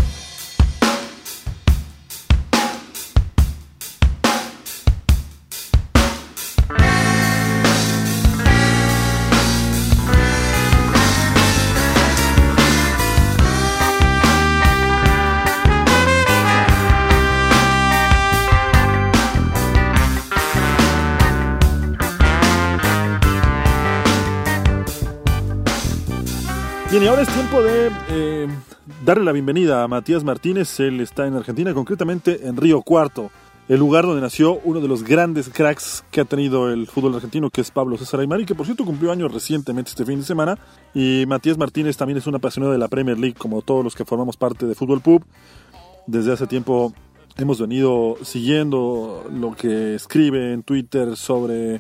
Es 27.24 27.30
tiempo 27.30 27.64
de 27.64 27.90
eh, 28.10 28.48
darle 29.06 29.24
la 29.24 29.32
bienvenida 29.32 29.82
a 29.82 29.88
Matías 29.88 30.26
Martínez. 30.26 30.82
Él 30.82 31.00
está 31.00 31.26
en 31.26 31.36
Argentina, 31.36 31.74
concretamente 31.74 32.46
en 32.48 32.58
Río 32.58 32.82
Cuarto, 32.82 33.32
el 33.70 33.80
lugar 33.80 34.04
donde 34.04 34.22
nació 34.22 34.60
uno 34.66 34.82
de 34.82 34.90
los 34.90 35.04
grandes 35.04 35.48
cracks 35.48 36.04
que 36.12 36.20
ha 36.20 36.26
tenido 36.26 36.70
el 36.70 36.86
fútbol 36.86 37.16
argentino, 37.16 37.50
que 37.50 37.62
es 37.62 37.72
Pablo 37.72 37.98
César 37.98 38.20
Aymar, 38.20 38.42
y 38.42 38.46
que 38.46 38.56
por 38.56 38.66
cierto 38.66 38.84
cumplió 38.84 39.10
años 39.10 39.32
recientemente 39.32 39.92
este 39.92 40.04
fin 40.04 40.20
de 40.20 40.26
semana. 40.26 40.58
Y 40.94 41.24
Matías 41.26 41.58
Martínez 41.58 41.96
también 41.96 42.18
es 42.18 42.28
un 42.28 42.36
apasionado 42.36 42.74
de 42.74 42.80
la 42.80 42.90
Premier 42.90 43.18
League, 43.18 43.38
como 43.38 43.62
todos 43.62 43.86
los 43.86 43.96
que 43.96 44.04
formamos 44.04 44.36
parte 44.36 44.66
de 44.66 44.76
Fútbol 44.76 45.00
Pub. 45.00 45.24
Desde 46.08 46.34
hace 46.34 46.46
tiempo 46.46 46.94
hemos 47.38 47.62
venido 47.62 48.18
siguiendo 48.24 49.24
lo 49.32 49.56
que 49.56 49.96
escribe 49.96 50.52
en 50.52 50.64
Twitter 50.64 51.16
sobre 51.16 51.80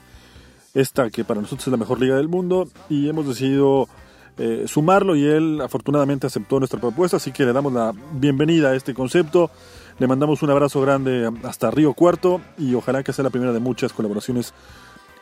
esta 0.73 1.09
que 1.09 1.25
para 1.25 1.41
nosotros 1.41 1.67
es 1.67 1.71
la 1.71 1.77
mejor 1.77 1.99
liga 1.99 2.15
del 2.15 2.29
mundo 2.29 2.69
y 2.89 3.09
hemos 3.09 3.27
decidido 3.27 3.89
eh, 4.37 4.65
sumarlo 4.67 5.15
y 5.15 5.25
él 5.25 5.61
afortunadamente 5.61 6.27
aceptó 6.27 6.59
nuestra 6.59 6.79
propuesta, 6.79 7.17
así 7.17 7.31
que 7.31 7.45
le 7.45 7.53
damos 7.53 7.71
la 7.73 7.93
bienvenida 8.13 8.69
a 8.69 8.75
este 8.75 8.93
concepto. 8.93 9.51
Le 9.99 10.07
mandamos 10.07 10.41
un 10.41 10.49
abrazo 10.49 10.81
grande 10.81 11.29
hasta 11.43 11.69
Río 11.69 11.93
Cuarto 11.93 12.41
y 12.57 12.73
ojalá 12.73 13.03
que 13.03 13.13
sea 13.13 13.23
la 13.23 13.29
primera 13.29 13.53
de 13.53 13.59
muchas 13.59 13.93
colaboraciones 13.93 14.53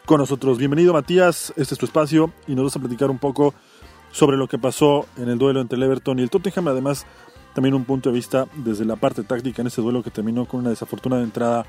con 0.06 0.20
nosotros. 0.20 0.58
Bienvenido 0.58 0.94
Matías, 0.94 1.54
este 1.58 1.74
es 1.74 1.80
tu 1.80 1.86
espacio 1.86 2.32
y 2.48 2.56
nos 2.56 2.66
vas 2.66 2.76
a 2.78 2.80
platicar 2.80 3.10
un 3.10 3.18
poco 3.18 3.54
sobre 4.12 4.38
lo 4.38 4.48
que 4.48 4.58
pasó 4.58 5.06
en 5.18 5.30
el 5.30 5.38
duelo 5.38 5.60
entre 5.62 5.78
el 5.78 5.84
Everton 5.84 6.20
y 6.20 6.22
el 6.22 6.30
Tottenham, 6.30 6.70
además 6.70 7.06
también 7.54 7.76
un 7.76 7.86
punto 7.86 8.10
de 8.10 8.16
vista 8.16 8.48
desde 8.56 8.86
la 8.86 8.96
parte 8.96 9.24
táctica 9.24 9.62
en 9.62 9.68
ese 9.68 9.82
duelo 9.82 10.04
que 10.04 10.12
terminó 10.12 10.46
con 10.46 10.62
una 10.62 10.70
desafortunada 10.70 11.22
entrada 11.22 11.66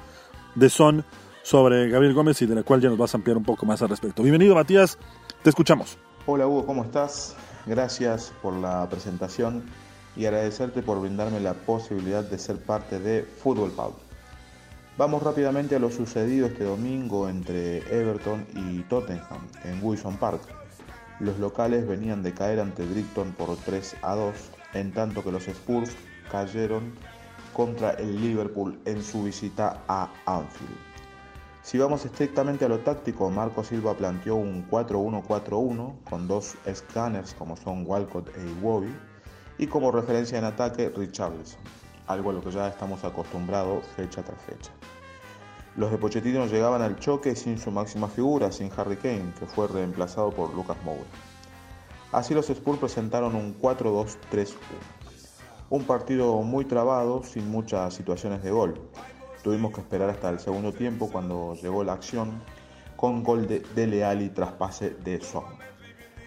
de 0.55 0.71
Son 0.71 1.05
sobre 1.43 1.89
Gabriel 1.89 2.15
Gómez 2.15 2.41
y 2.43 2.47
de 2.47 2.55
la 2.55 2.63
cual 2.63 2.81
ya 2.81 2.89
nos 2.89 2.99
vas 2.99 3.15
a 3.15 3.19
ampliar 3.19 3.37
un 3.37 3.45
poco 3.45 3.67
más 3.67 3.83
al 3.83 3.89
respecto. 3.89 4.23
Bienvenido 4.23 4.55
Matías, 4.55 4.97
te 5.43 5.51
escuchamos. 5.51 5.99
Hola 6.25 6.47
Hugo, 6.47 6.65
¿cómo 6.67 6.85
estás? 6.85 7.35
Gracias 7.67 8.33
por 8.43 8.55
la 8.55 8.89
presentación 8.89 9.65
y 10.15 10.27
agradecerte 10.27 10.81
por 10.81 11.01
brindarme 11.01 11.41
la 11.41 11.53
posibilidad 11.55 12.23
de 12.23 12.39
ser 12.39 12.59
parte 12.63 13.01
de 13.01 13.25
Fútbol 13.25 13.73
Pub. 13.73 13.95
Vamos 14.97 15.25
rápidamente 15.25 15.75
a 15.75 15.81
lo 15.81 15.91
sucedido 15.91 16.47
este 16.47 16.63
domingo 16.63 17.29
entre 17.29 17.79
Everton 17.93 18.47
y 18.55 18.83
Tottenham 18.83 19.49
en 19.65 19.81
Wilson 19.83 20.17
Park. 20.17 20.43
Los 21.19 21.41
locales 21.41 21.89
venían 21.89 22.23
de 22.23 22.33
caer 22.33 22.61
ante 22.61 22.87
Brighton 22.87 23.33
por 23.33 23.57
3 23.57 23.97
a 24.03 24.15
2, 24.15 24.35
en 24.75 24.93
tanto 24.93 25.25
que 25.25 25.33
los 25.33 25.49
Spurs 25.49 25.91
cayeron 26.31 26.95
contra 27.53 27.95
el 27.95 28.21
Liverpool 28.21 28.79
en 28.85 29.03
su 29.03 29.25
visita 29.25 29.83
a 29.89 30.09
Anfield. 30.27 30.92
Si 31.63 31.79
vamos 31.79 32.05
estrictamente 32.05 32.65
a 32.65 32.69
lo 32.69 32.81
táctico, 32.81 33.31
Marco 33.31 33.63
Silva 33.63 33.95
planteó 33.95 34.35
un 34.35 34.69
4-1-4-1 34.69 36.03
con 36.11 36.27
dos 36.27 36.57
scanners 36.75 37.35
como 37.35 37.57
son 37.57 37.85
Walcott 37.87 38.29
e 38.37 38.51
Iwobi 38.59 38.93
y 39.59 39.69
como 39.69 39.93
referencia 39.93 40.39
en 40.39 40.45
ataque 40.45 40.91
Richarlison, 40.91 41.61
algo 42.09 42.31
a 42.31 42.33
lo 42.33 42.43
que 42.43 42.51
ya 42.51 42.67
estamos 42.67 43.05
acostumbrados 43.05 43.87
fecha 43.97 44.25
tras 44.25 44.43
fecha. 44.43 44.73
Los 45.77 45.93
de 45.93 45.99
Pochettino 45.99 46.47
llegaban 46.47 46.83
al 46.83 46.99
choque 46.99 47.37
sin 47.37 47.57
su 47.59 47.71
máxima 47.71 48.09
figura, 48.09 48.51
sin 48.51 48.69
Harry 48.77 48.97
Kane, 48.97 49.33
que 49.39 49.47
fue 49.47 49.69
reemplazado 49.69 50.31
por 50.31 50.53
Lucas 50.53 50.77
Moura. 50.85 51.07
Así 52.11 52.35
los 52.35 52.51
Spurs 52.51 52.81
presentaron 52.81 53.37
un 53.37 53.57
4-2-3-1. 53.59 54.57
Un 55.71 55.85
partido 55.85 56.43
muy 56.43 56.65
trabado, 56.65 57.23
sin 57.23 57.49
muchas 57.51 57.95
situaciones 57.95 58.43
de 58.43 58.51
gol. 58.51 58.75
Tuvimos 59.43 59.73
que 59.73 59.81
esperar 59.81 60.09
hasta 60.11 60.31
el 60.31 60.39
segundo 60.39 60.73
tiempo 60.73 61.11
cuando 61.11 61.55
llegó 61.55 61.83
la 61.83 61.95
acción 61.95 62.41
con 62.97 63.25
gol 63.25 63.49
de 63.49 63.61
Dele 63.75 64.05
Alli 64.05 64.29
tras 64.29 64.53
pase 64.53 64.91
de 64.91 65.21
Son. 65.21 65.45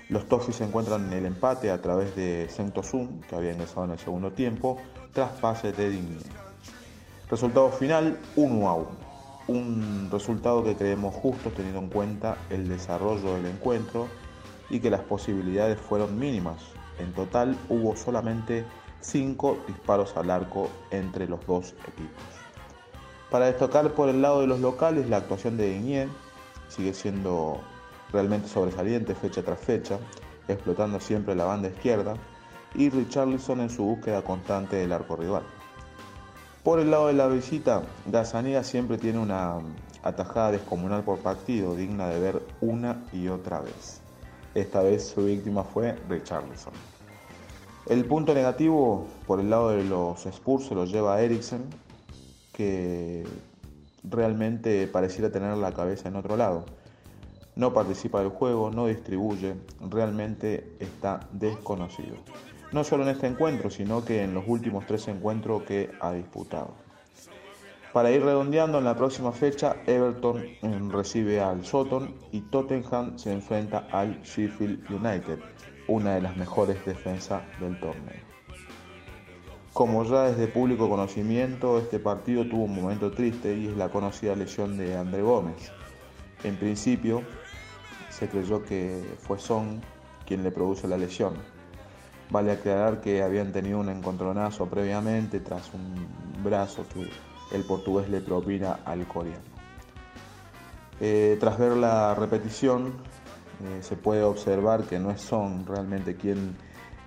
Los 0.09 0.27
Toffees 0.27 0.57
se 0.57 0.65
encuentran 0.65 1.07
en 1.07 1.13
el 1.13 1.25
empate 1.25 1.71
a 1.71 1.81
través 1.81 2.13
de 2.15 2.49
Sun, 2.49 3.21
que 3.21 3.35
había 3.35 3.53
ingresado 3.53 3.85
en 3.85 3.91
el 3.91 3.99
segundo 3.99 4.31
tiempo, 4.31 4.77
tras 5.13 5.31
pase 5.31 5.71
de 5.71 5.89
Digny. 5.89 6.19
Resultado 7.29 7.69
final 7.71 8.19
1 8.35 8.69
a 8.69 8.73
1. 8.75 8.87
Un 9.47 10.09
resultado 10.11 10.63
que 10.63 10.75
creemos 10.75 11.15
justo 11.15 11.51
teniendo 11.51 11.79
en 11.79 11.89
cuenta 11.89 12.37
el 12.49 12.67
desarrollo 12.67 13.35
del 13.35 13.45
encuentro 13.45 14.07
y 14.69 14.79
que 14.79 14.89
las 14.89 15.01
posibilidades 15.01 15.79
fueron 15.79 16.19
mínimas. 16.19 16.61
En 16.99 17.13
total 17.13 17.57
hubo 17.69 17.95
solamente 17.95 18.65
5 18.99 19.59
disparos 19.67 20.17
al 20.17 20.29
arco 20.29 20.69
entre 20.91 21.27
los 21.27 21.45
dos 21.47 21.73
equipos. 21.87 22.44
Para 23.35 23.47
destacar 23.47 23.91
por 23.91 24.07
el 24.07 24.21
lado 24.21 24.39
de 24.39 24.47
los 24.47 24.61
locales, 24.61 25.09
la 25.09 25.17
actuación 25.17 25.57
de 25.57 25.67
Digny 25.69 26.09
sigue 26.69 26.93
siendo 26.93 27.59
realmente 28.13 28.47
sobresaliente 28.47 29.13
fecha 29.13 29.43
tras 29.43 29.59
fecha, 29.59 29.99
explotando 30.47 31.01
siempre 31.01 31.35
la 31.35 31.43
banda 31.43 31.67
izquierda, 31.67 32.13
y 32.75 32.89
Richarlison 32.89 33.59
en 33.59 33.69
su 33.69 33.83
búsqueda 33.83 34.21
constante 34.21 34.77
del 34.77 34.93
arco 34.93 35.17
rival. 35.17 35.43
Por 36.63 36.79
el 36.79 36.91
lado 36.91 37.07
de 37.07 37.13
la 37.13 37.27
visita, 37.27 37.81
Gazaniga 38.05 38.63
siempre 38.63 38.97
tiene 38.97 39.19
una 39.19 39.57
atajada 40.01 40.51
descomunal 40.51 41.03
por 41.03 41.19
partido, 41.19 41.75
digna 41.75 42.07
de 42.07 42.21
ver 42.21 42.41
una 42.61 43.03
y 43.11 43.27
otra 43.27 43.59
vez. 43.59 43.99
Esta 44.53 44.81
vez 44.81 45.09
su 45.09 45.25
víctima 45.25 45.65
fue 45.65 45.97
Richarlison. 46.07 46.71
El 47.87 48.05
punto 48.05 48.33
negativo 48.33 49.07
por 49.27 49.41
el 49.41 49.49
lado 49.49 49.71
de 49.71 49.83
los 49.83 50.25
Spurs 50.25 50.67
se 50.67 50.73
lo 50.73 50.85
lleva 50.85 51.21
Eriksen, 51.21 51.65
que 52.55 53.23
realmente 54.03 54.87
pareciera 54.87 55.31
tener 55.31 55.57
la 55.57 55.73
cabeza 55.73 56.07
en 56.07 56.15
otro 56.15 56.37
lado 56.37 56.65
no 57.55 57.73
participa 57.73 58.19
del 58.19 58.29
juego, 58.29 58.69
no 58.69 58.87
distribuye, 58.87 59.55
realmente 59.89 60.75
está 60.79 61.21
desconocido. 61.31 62.17
No 62.71 62.83
solo 62.83 63.03
en 63.03 63.09
este 63.09 63.27
encuentro, 63.27 63.69
sino 63.69 64.03
que 64.03 64.23
en 64.23 64.33
los 64.33 64.43
últimos 64.47 64.85
tres 64.85 65.07
encuentros 65.07 65.63
que 65.63 65.89
ha 66.01 66.11
disputado. 66.11 66.73
Para 67.93 68.11
ir 68.11 68.23
redondeando, 68.23 68.79
en 68.79 68.83
la 68.83 68.95
próxima 68.95 69.31
fecha 69.31 69.77
Everton 69.87 70.43
mm, 70.61 70.89
recibe 70.91 71.39
al 71.39 71.65
Soton 71.65 72.13
y 72.33 72.41
Tottenham 72.41 73.17
se 73.17 73.31
enfrenta 73.31 73.87
al 73.89 74.21
Sheffield 74.21 74.91
United, 74.91 75.39
una 75.87 76.15
de 76.15 76.21
las 76.21 76.35
mejores 76.35 76.83
defensas 76.85 77.41
del 77.61 77.79
torneo. 77.79 78.24
Como 79.75 80.05
ya 80.05 80.29
es 80.29 80.37
de 80.37 80.47
público 80.47 80.87
conocimiento, 80.89 81.79
este 81.79 81.99
partido 81.99 82.45
tuvo 82.45 82.63
un 82.63 82.75
momento 82.75 83.11
triste 83.11 83.57
y 83.57 83.67
es 83.67 83.75
la 83.75 83.89
conocida 83.89 84.33
lesión 84.33 84.77
de 84.77 84.95
André 84.95 85.21
Gómez. 85.21 85.69
En 86.45 86.55
principio, 86.55 87.23
se 88.09 88.29
creyó 88.29 88.63
que 88.63 89.03
fue 89.19 89.37
Son 89.37 89.81
quien 90.25 90.43
le 90.43 90.51
produjo 90.51 90.87
la 90.87 90.97
lesión. 90.97 91.33
Vale 92.29 92.53
aclarar 92.53 93.01
que 93.01 93.21
habían 93.21 93.51
tenido 93.51 93.79
un 93.79 93.89
encontronazo 93.89 94.65
previamente 94.67 95.41
tras 95.41 95.73
un 95.73 96.07
brazo 96.41 96.85
que 96.93 97.09
el 97.53 97.65
portugués 97.65 98.07
le 98.07 98.21
propina 98.21 98.79
al 98.85 99.05
coreano. 99.05 99.43
Eh, 101.01 101.35
tras 101.37 101.59
ver 101.59 101.73
la 101.73 102.15
repetición, 102.15 102.93
eh, 103.61 103.83
se 103.83 103.97
puede 103.97 104.23
observar 104.23 104.83
que 104.83 104.99
no 104.99 105.11
es 105.11 105.19
Son 105.19 105.65
realmente 105.67 106.15
quien 106.15 106.55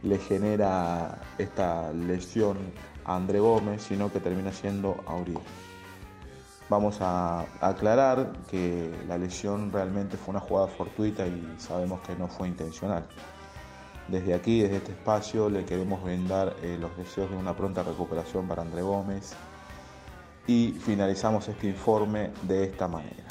le 0.02 0.19
genera 0.19 1.19
esta 1.38 1.93
lesión 1.93 2.59
a 3.05 3.17
André 3.17 3.40
Gómez, 3.40 3.83
sino 3.83 4.12
que 4.12 4.21
termina 4.21 4.52
siendo 4.52 5.02
Auriel. 5.07 5.40
Vamos 6.69 6.99
a 7.00 7.47
aclarar 7.61 8.33
que 8.50 8.90
la 9.09 9.17
lesión 9.17 9.73
realmente 9.73 10.19
fue 10.19 10.33
una 10.33 10.40
jugada 10.40 10.69
fortuita 10.69 11.26
y 11.26 11.55
sabemos 11.57 12.00
que 12.00 12.14
no 12.14 12.28
fue 12.28 12.49
intencional. 12.49 13.07
Desde 14.07 14.35
aquí, 14.35 14.61
desde 14.61 14.76
este 14.76 14.93
espacio, 14.93 15.49
le 15.49 15.64
queremos 15.64 16.02
brindar 16.02 16.55
eh, 16.62 16.76
los 16.78 16.95
deseos 16.97 17.31
de 17.31 17.37
una 17.37 17.57
pronta 17.57 17.83
recuperación 17.83 18.47
para 18.47 18.62
André 18.62 18.83
Gómez 18.83 19.35
y 20.47 20.73
finalizamos 20.73 21.49
este 21.49 21.69
informe 21.69 22.31
de 22.43 22.64
esta 22.64 22.88
manera. 22.88 23.25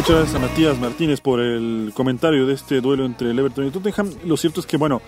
Muchas 0.00 0.16
gracias 0.16 0.34
a 0.34 0.38
Matías 0.38 0.78
Martínez 0.78 1.20
por 1.20 1.40
el 1.40 1.92
comentario 1.94 2.46
de 2.46 2.54
este 2.54 2.80
duelo 2.80 3.04
entre 3.04 3.32
el 3.32 3.38
Everton 3.38 3.66
y 3.66 3.70
Tottenham. 3.70 4.10
Lo 4.24 4.38
cierto 4.38 4.60
es 4.60 4.66
que, 4.66 4.78
bueno, 4.78 5.02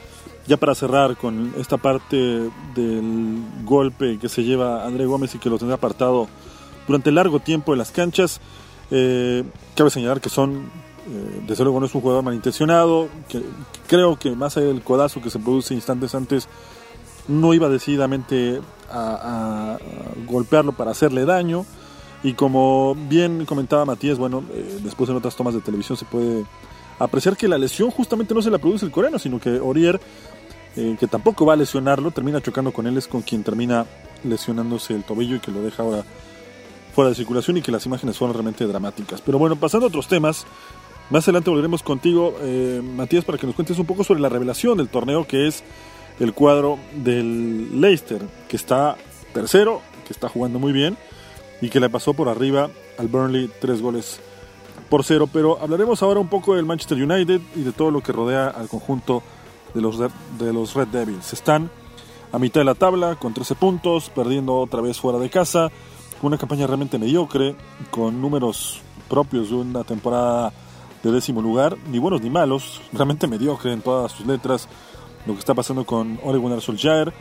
ya 0.47 0.59
para 0.59 0.75
cerrar 0.75 1.17
con 1.17 1.55
esta 1.57 1.79
parte 1.79 2.51
del 2.75 3.43
golpe 3.65 4.19
que 4.19 4.29
se 4.29 4.45
lleva 4.45 4.85
André 4.85 5.07
Gómez 5.07 5.35
y 5.35 5.39
que 5.39 5.49
lo 5.49 5.57
tendrá 5.57 5.77
apartado 5.77 6.29
durante 6.87 7.11
largo 7.11 7.41
tiempo 7.41 7.73
en 7.73 7.79
las 7.79 7.91
canchas, 7.91 8.43
eh, 8.91 9.45
cabe 9.75 9.89
señalar 9.89 10.21
que 10.21 10.29
son, 10.29 10.71
eh, 11.09 11.43
desde 11.47 11.65
luego 11.65 11.81
no 11.81 11.87
es 11.87 11.95
un 11.95 12.03
jugador 12.03 12.23
malintencionado, 12.23 13.09
que 13.31 13.43
creo 13.87 14.19
que 14.19 14.33
más 14.33 14.59
allá 14.59 14.67
del 14.67 14.83
codazo 14.83 15.23
que 15.23 15.31
se 15.31 15.39
produce 15.39 15.73
instantes 15.73 16.15
antes, 16.15 16.49
no 17.29 17.55
iba 17.55 17.71
decididamente 17.71 18.61
a 18.91 19.79
golpearlo 20.27 20.73
para 20.73 20.91
hacerle 20.91 21.25
daño 21.25 21.65
y 22.23 22.35
como 22.35 22.95
bien 22.95 23.45
comentaba 23.47 23.85
Matías, 23.85 24.19
bueno, 24.19 24.45
eh, 24.53 24.79
después 24.83 25.11
en 25.11 25.17
otras 25.17 25.35
tomas 25.35 25.55
de 25.55 25.61
televisión 25.61 25.99
se 25.99 26.05
puede 26.05 26.45
apreciar 26.99 27.37
que 27.37 27.49
la 27.49 27.59
lesión 27.59 27.91
justamente 27.91 28.33
no 28.33 28.43
se 28.43 28.51
la 28.51 28.59
produce 28.59 28.85
el 28.85 28.93
coreano, 28.93 29.19
sino 29.19 29.41
que 29.41 29.59
Orier, 29.59 30.01
eh, 30.77 30.97
que 30.99 31.09
tampoco 31.09 31.45
va 31.45 31.55
a 31.55 31.57
lesionarlo, 31.57 32.13
termina 32.13 32.41
chocando 32.41 32.73
con 32.73 32.87
él, 32.87 32.97
es 32.97 33.09
con 33.09 33.23
quien 33.23 33.43
termina 33.43 33.87
lesionándose 34.23 34.95
el 34.95 35.03
tobillo 35.03 35.37
y 35.37 35.41
que 35.41 35.51
lo 35.51 35.63
deja 35.63 35.83
ahora 35.83 36.05
fuera 36.95 37.11
de 37.11 37.17
circulación 37.17 37.57
y 37.57 37.63
que 37.63 37.73
las 37.73 37.87
imágenes 37.87 38.17
son 38.17 38.33
realmente 38.33 38.67
dramáticas. 38.67 39.21
Pero 39.21 39.39
bueno, 39.39 39.57
pasando 39.57 39.87
a 39.87 39.89
otros 39.89 40.07
temas, 40.07 40.47
más 41.11 41.25
adelante 41.25 41.51
volveremos 41.51 41.83
contigo, 41.83 42.37
eh, 42.41 42.81
Matías, 42.85 43.25
para 43.25 43.37
que 43.37 43.47
nos 43.47 43.57
cuentes 43.57 43.79
un 43.79 43.87
poco 43.87 44.05
sobre 44.05 44.21
la 44.21 44.29
revelación 44.29 44.79
del 44.79 44.89
torneo, 44.89 45.27
que 45.27 45.49
es 45.49 45.65
el 46.21 46.35
cuadro 46.35 46.79
del 46.95 47.81
Leicester, 47.81 48.23
que 48.49 48.57
está 48.57 48.97
tercero, 49.33 49.81
que 50.07 50.13
está 50.13 50.29
jugando 50.29 50.61
muy 50.61 50.73
bien 50.73 50.97
y 51.63 51.71
que 51.71 51.81
le 51.81 51.89
pasó 51.89 52.13
por 52.13 52.29
arriba 52.29 52.69
al 52.99 53.09
Burnley 53.09 53.51
tres 53.61 53.81
goles 53.81 54.21
por 54.91 55.05
cero. 55.05 55.29
Pero 55.33 55.59
hablaremos 55.63 56.03
ahora 56.03 56.21
un 56.21 56.29
poco 56.29 56.57
del 56.57 56.67
Manchester 56.67 57.03
United 57.03 57.41
y 57.57 57.63
de 57.63 57.73
todo 57.73 57.91
lo 57.91 58.03
que 58.03 58.13
rodea 58.13 58.49
al 58.49 58.69
conjunto 58.69 59.23
de 59.73 59.81
los, 59.81 59.99
de 59.99 60.53
los 60.53 60.75
Red 60.75 60.89
Devils. 60.89 61.33
Están 61.33 61.71
a 62.33 62.39
mitad 62.39 62.61
de 62.61 62.65
la 62.65 62.75
tabla 62.75 63.15
con 63.15 63.33
13 63.33 63.55
puntos, 63.55 64.11
perdiendo 64.11 64.59
otra 64.59 64.81
vez 64.81 64.99
fuera 64.99 65.19
de 65.19 65.31
casa, 65.31 65.71
una 66.21 66.37
campaña 66.37 66.67
realmente 66.67 66.99
mediocre, 66.99 67.55
con 67.91 68.21
números 68.21 68.81
propios 69.09 69.51
de 69.51 69.57
una 69.57 69.85
temporada 69.85 70.53
de 71.03 71.13
décimo 71.13 71.41
lugar, 71.43 71.77
ni 71.91 71.99
buenos 71.99 72.23
ni 72.23 72.31
malos, 72.31 72.81
realmente 72.93 73.27
mediocre 73.27 73.73
en 73.73 73.83
todas 73.83 74.13
sus 74.13 74.27
letras, 74.27 74.69
lo 75.27 75.35
que 75.35 75.41
está 75.41 75.55
pasando 75.55 75.85
con 75.85 76.19
Oregon 76.23 76.43
Gunnar 76.43 76.61
Solskjaer 76.61 77.13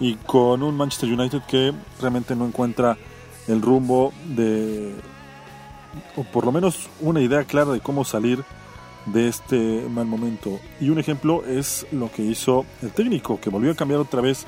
y 0.00 0.14
con 0.14 0.62
un 0.62 0.76
Manchester 0.76 1.12
United 1.12 1.42
que 1.46 1.72
realmente 2.00 2.34
no 2.34 2.46
encuentra 2.46 2.96
el 3.50 3.62
rumbo 3.62 4.12
de, 4.24 4.94
o 6.16 6.24
por 6.24 6.44
lo 6.44 6.52
menos 6.52 6.88
una 7.00 7.20
idea 7.20 7.44
clara 7.44 7.72
de 7.72 7.80
cómo 7.80 8.04
salir 8.04 8.44
de 9.06 9.28
este 9.28 9.86
mal 9.90 10.06
momento. 10.06 10.60
Y 10.80 10.90
un 10.90 10.98
ejemplo 10.98 11.44
es 11.44 11.86
lo 11.92 12.10
que 12.10 12.22
hizo 12.22 12.64
el 12.82 12.90
técnico, 12.90 13.40
que 13.40 13.50
volvió 13.50 13.72
a 13.72 13.74
cambiar 13.74 14.00
otra 14.00 14.20
vez 14.20 14.46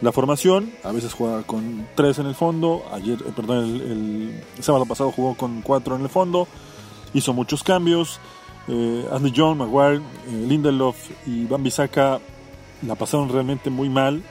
la 0.00 0.12
formación. 0.12 0.72
A 0.82 0.92
veces 0.92 1.12
juega 1.12 1.42
con 1.42 1.86
tres 1.94 2.18
en 2.18 2.26
el 2.26 2.34
fondo. 2.34 2.84
Ayer, 2.92 3.18
eh, 3.20 3.32
perdón, 3.34 3.64
el, 3.64 4.44
sábado 4.60 4.86
pasado 4.86 5.10
jugó 5.12 5.34
con 5.34 5.62
cuatro 5.62 5.96
en 5.96 6.02
el 6.02 6.08
fondo. 6.08 6.48
Hizo 7.12 7.32
muchos 7.32 7.62
cambios. 7.62 8.20
Eh, 8.68 9.06
Andy 9.12 9.32
John, 9.34 9.58
Maguire, 9.58 10.02
eh, 10.28 10.46
Lindelof 10.48 10.96
y 11.26 11.44
Van 11.44 11.62
Bissaka 11.62 12.18
la 12.86 12.94
pasaron 12.94 13.28
realmente 13.28 13.70
muy 13.70 13.88
mal. 13.88 14.22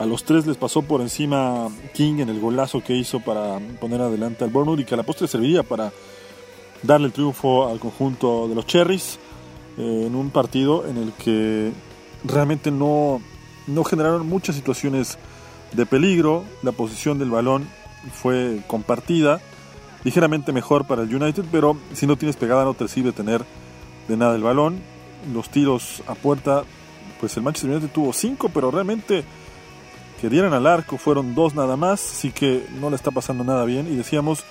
A 0.00 0.06
los 0.06 0.24
tres 0.24 0.46
les 0.46 0.56
pasó 0.56 0.80
por 0.80 1.02
encima 1.02 1.68
King 1.92 2.20
en 2.20 2.30
el 2.30 2.40
golazo 2.40 2.82
que 2.82 2.96
hizo 2.96 3.20
para 3.20 3.58
poner 3.82 4.00
adelante 4.00 4.44
al 4.44 4.50
Bournemouth 4.50 4.80
y 4.80 4.86
que 4.86 4.94
a 4.94 4.96
la 4.96 5.02
postre 5.02 5.28
serviría 5.28 5.62
para 5.62 5.92
darle 6.82 7.08
el 7.08 7.12
triunfo 7.12 7.68
al 7.68 7.78
conjunto 7.78 8.48
de 8.48 8.54
los 8.54 8.64
Cherries 8.64 9.18
eh, 9.76 10.04
en 10.06 10.14
un 10.14 10.30
partido 10.30 10.86
en 10.86 10.96
el 10.96 11.12
que 11.12 11.70
realmente 12.24 12.70
no, 12.70 13.20
no 13.66 13.84
generaron 13.84 14.26
muchas 14.26 14.56
situaciones 14.56 15.18
de 15.72 15.84
peligro. 15.84 16.44
La 16.62 16.72
posición 16.72 17.18
del 17.18 17.28
balón 17.28 17.68
fue 18.10 18.62
compartida, 18.68 19.42
ligeramente 20.02 20.50
mejor 20.50 20.86
para 20.86 21.02
el 21.02 21.14
United, 21.14 21.44
pero 21.52 21.76
si 21.92 22.06
no 22.06 22.16
tienes 22.16 22.36
pegada 22.36 22.64
no 22.64 22.72
te 22.72 22.88
sirve 22.88 23.12
tener 23.12 23.44
de 24.08 24.16
nada 24.16 24.34
el 24.34 24.42
balón. 24.42 24.80
Los 25.34 25.50
tiros 25.50 26.02
a 26.06 26.14
puerta, 26.14 26.64
pues 27.20 27.36
el 27.36 27.42
Manchester 27.42 27.70
United 27.70 27.90
tuvo 27.92 28.14
cinco, 28.14 28.48
pero 28.48 28.70
realmente 28.70 29.24
que 30.20 30.28
dieran 30.28 30.52
al 30.52 30.66
arco 30.66 30.98
fueron 30.98 31.34
dos 31.34 31.54
nada 31.54 31.76
más, 31.76 32.12
así 32.12 32.30
que 32.30 32.66
no 32.78 32.90
le 32.90 32.96
está 32.96 33.10
pasando 33.10 33.42
nada 33.42 33.64
bien. 33.64 33.86
Y 33.90 33.96
decíamos 33.96 34.44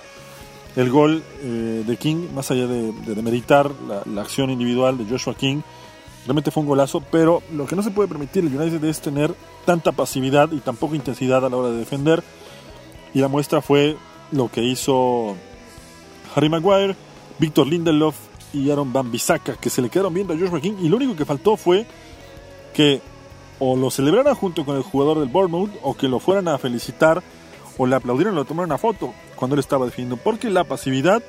el 0.75 0.89
gol 0.89 1.23
eh, 1.41 1.83
de 1.85 1.97
King, 1.97 2.27
más 2.33 2.49
allá 2.51 2.65
de, 2.65 2.91
demeritar 3.13 3.71
la, 3.87 4.21
acción 4.21 4.49
individual 4.49 4.97
de 4.97 5.05
Joshua 5.05 5.35
King, 5.35 5.61
realmente 6.25 6.51
fue 6.51 6.61
un 6.61 6.69
golazo, 6.69 7.01
pero 7.11 7.43
lo 7.53 7.67
que 7.67 7.75
no 7.75 7.83
se 7.83 7.91
puede 7.91 8.09
permitir 8.09 8.43
el 8.45 8.55
United 8.55 8.83
es 8.83 8.99
tener 8.99 9.33
tanta 9.65 9.91
pasividad 9.91 10.51
y 10.51 10.59
tan 10.59 10.75
poca 10.75 10.95
intensidad 10.95 11.45
a 11.45 11.49
la 11.49 11.57
hora 11.57 11.69
de 11.69 11.77
defender. 11.77 12.23
Y 13.13 13.19
la 13.19 13.27
muestra 13.27 13.61
fue 13.61 13.95
lo 14.31 14.49
que 14.49 14.63
hizo 14.63 15.35
Harry 16.35 16.49
Maguire, 16.49 16.95
Víctor 17.37 17.67
Lindelof 17.67 18.15
y 18.53 18.71
Aaron 18.71 18.91
Van 18.91 19.11
Bissaka, 19.11 19.55
que 19.55 19.69
se 19.69 19.81
le 19.81 19.89
quedaron 19.89 20.13
viendo 20.13 20.33
a 20.33 20.37
Joshua 20.37 20.61
King. 20.61 20.77
Y 20.81 20.89
lo 20.89 20.97
único 20.97 21.15
que 21.15 21.25
faltó 21.25 21.57
fue 21.57 21.85
que 22.73 23.01
o 23.59 23.75
lo 23.75 23.91
celebraran 23.91 24.35
junto 24.35 24.65
con 24.65 24.77
el 24.77 24.83
jugador 24.83 25.19
del 25.19 25.29
Bournemouth 25.29 25.71
o 25.83 25.95
que 25.95 26.07
lo 26.07 26.19
fueran 26.19 26.47
a 26.47 26.57
felicitar 26.57 27.21
o 27.77 27.85
le 27.85 27.95
aplaudieran 27.95 28.35
o 28.35 28.39
le 28.39 28.45
tomaran 28.45 28.71
una 28.71 28.77
foto 28.77 29.13
cuando 29.35 29.55
él 29.55 29.59
estaba 29.59 29.85
definiendo. 29.85 30.17
Porque 30.17 30.49
la 30.49 30.63
pasividad 30.63 31.21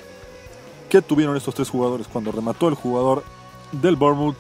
que 0.88 1.02
tuvieron 1.02 1.36
estos 1.36 1.54
tres 1.54 1.68
jugadores 1.68 2.08
cuando 2.08 2.32
remató 2.32 2.68
el 2.68 2.74
jugador 2.74 3.24
del 3.72 3.96
Bournemouth 3.96 4.36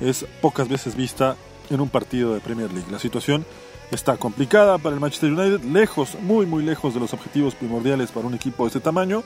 es 0.00 0.24
pocas 0.40 0.68
veces 0.68 0.94
vista 0.94 1.36
en 1.70 1.80
un 1.80 1.88
partido 1.88 2.34
de 2.34 2.40
Premier 2.40 2.72
League. 2.72 2.90
La 2.90 2.98
situación 2.98 3.44
está 3.90 4.16
complicada 4.16 4.78
para 4.78 4.94
el 4.94 5.00
Manchester 5.00 5.32
United, 5.32 5.62
lejos, 5.64 6.16
muy 6.20 6.46
muy 6.46 6.62
lejos 6.62 6.94
de 6.94 7.00
los 7.00 7.12
objetivos 7.12 7.54
primordiales 7.54 8.10
para 8.10 8.26
un 8.26 8.34
equipo 8.34 8.64
de 8.64 8.68
este 8.68 8.80
tamaño. 8.80 9.22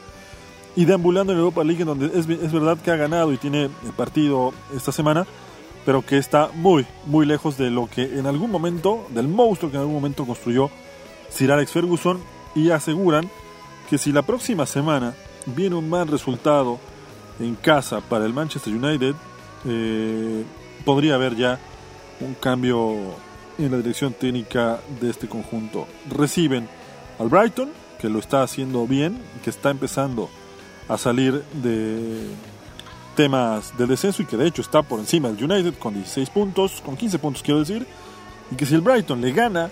Y 0.74 0.86
deambulando 0.86 1.34
en 1.34 1.38
Europa 1.38 1.62
League, 1.64 1.84
donde 1.84 2.06
es, 2.06 2.26
es 2.26 2.52
verdad 2.52 2.78
que 2.78 2.90
ha 2.90 2.96
ganado 2.96 3.30
y 3.34 3.36
tiene 3.36 3.64
el 3.64 3.92
partido 3.94 4.54
esta 4.74 4.90
semana, 4.90 5.26
pero 5.84 6.02
que 6.02 6.18
está 6.18 6.50
muy, 6.54 6.86
muy 7.06 7.26
lejos 7.26 7.58
de 7.58 7.70
lo 7.70 7.88
que 7.88 8.18
en 8.18 8.26
algún 8.26 8.50
momento, 8.50 9.06
del 9.10 9.28
monstruo 9.28 9.70
que 9.70 9.76
en 9.76 9.82
algún 9.82 9.96
momento 9.96 10.26
construyó 10.26 10.70
Sir 11.28 11.52
Alex 11.52 11.72
Ferguson 11.72 12.20
y 12.54 12.70
aseguran 12.70 13.28
que 13.88 13.98
si 13.98 14.12
la 14.12 14.22
próxima 14.22 14.66
semana 14.66 15.14
viene 15.46 15.76
un 15.76 15.88
mal 15.88 16.08
resultado 16.08 16.78
en 17.40 17.54
casa 17.56 18.00
para 18.00 18.24
el 18.26 18.32
Manchester 18.32 18.72
United, 18.72 19.14
eh, 19.64 20.44
podría 20.84 21.14
haber 21.14 21.36
ya 21.36 21.58
un 22.20 22.34
cambio 22.34 22.94
en 23.58 23.70
la 23.70 23.76
dirección 23.78 24.12
técnica 24.12 24.80
de 25.00 25.10
este 25.10 25.28
conjunto. 25.28 25.86
Reciben 26.10 26.68
al 27.18 27.28
Brighton, 27.28 27.70
que 27.98 28.08
lo 28.08 28.18
está 28.18 28.42
haciendo 28.42 28.86
bien, 28.86 29.20
que 29.42 29.50
está 29.50 29.70
empezando 29.70 30.28
a 30.88 30.98
salir 30.98 31.42
de 31.62 32.28
temas 33.14 33.76
del 33.76 33.88
descenso 33.88 34.22
y 34.22 34.26
que 34.26 34.36
de 34.36 34.46
hecho 34.46 34.62
está 34.62 34.82
por 34.82 34.98
encima 34.98 35.30
del 35.30 35.50
United 35.50 35.74
con 35.78 35.94
16 35.94 36.30
puntos, 36.30 36.82
con 36.84 36.96
15 36.96 37.18
puntos 37.18 37.42
quiero 37.42 37.60
decir, 37.60 37.86
y 38.50 38.56
que 38.56 38.66
si 38.66 38.74
el 38.74 38.80
Brighton 38.80 39.20
le 39.20 39.32
gana, 39.32 39.70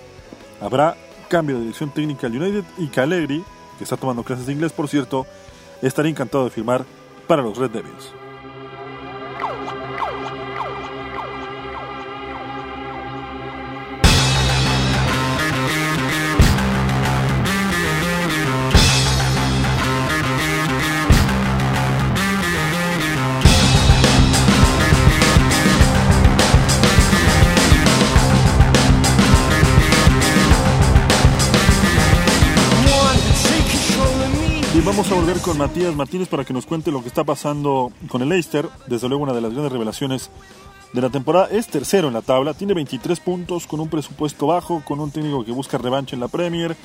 habrá 0.61 0.97
cambio 1.29 1.57
de 1.57 1.63
dirección 1.63 1.91
técnica 1.91 2.27
al 2.27 2.37
United 2.37 2.65
y 2.79 2.89
que 2.89 3.01
que 3.79 3.85
está 3.85 3.97
tomando 3.97 4.23
clases 4.23 4.47
de 4.47 4.53
inglés 4.53 4.73
por 4.73 4.89
cierto, 4.89 5.27
estaría 5.81 6.11
encantado 6.11 6.45
de 6.45 6.51
firmar 6.51 6.85
para 7.27 7.43
los 7.43 7.57
Red 7.57 7.71
Devils. 7.71 8.13
Vamos 34.85 35.11
a 35.11 35.15
volver 35.15 35.41
con 35.41 35.59
Matías 35.59 35.95
Martínez 35.95 36.29
para 36.29 36.45
que 36.45 36.55
nos 36.55 36.65
cuente 36.65 36.91
lo 36.91 37.03
que 37.03 37.09
está 37.09 37.25
pasando 37.25 37.93
con 38.09 38.23
el 38.23 38.29
Leicester. 38.29 38.69
Desde 38.87 39.09
luego 39.09 39.25
una 39.25 39.33
de 39.33 39.41
las 39.41 39.53
grandes 39.53 39.73
revelaciones 39.73 40.31
de 40.93 41.01
la 41.01 41.11
temporada. 41.11 41.49
Es 41.51 41.67
tercero 41.67 42.09
en 42.09 42.15
la 42.15 42.23
tabla, 42.23 42.55
tiene 42.55 42.75
23 42.75 43.21
puntos 43.21 43.67
con 43.67 43.81
un 43.81 43.89
presupuesto 43.89 44.47
bajo, 44.47 44.83
con 44.85 45.01
un 45.01 45.11
técnico 45.11 45.45
que 45.45 45.53
busca 45.53 45.77
revancha 45.79 46.17
en 46.17 46.21
la 46.21 46.29
Premier, 46.29 46.77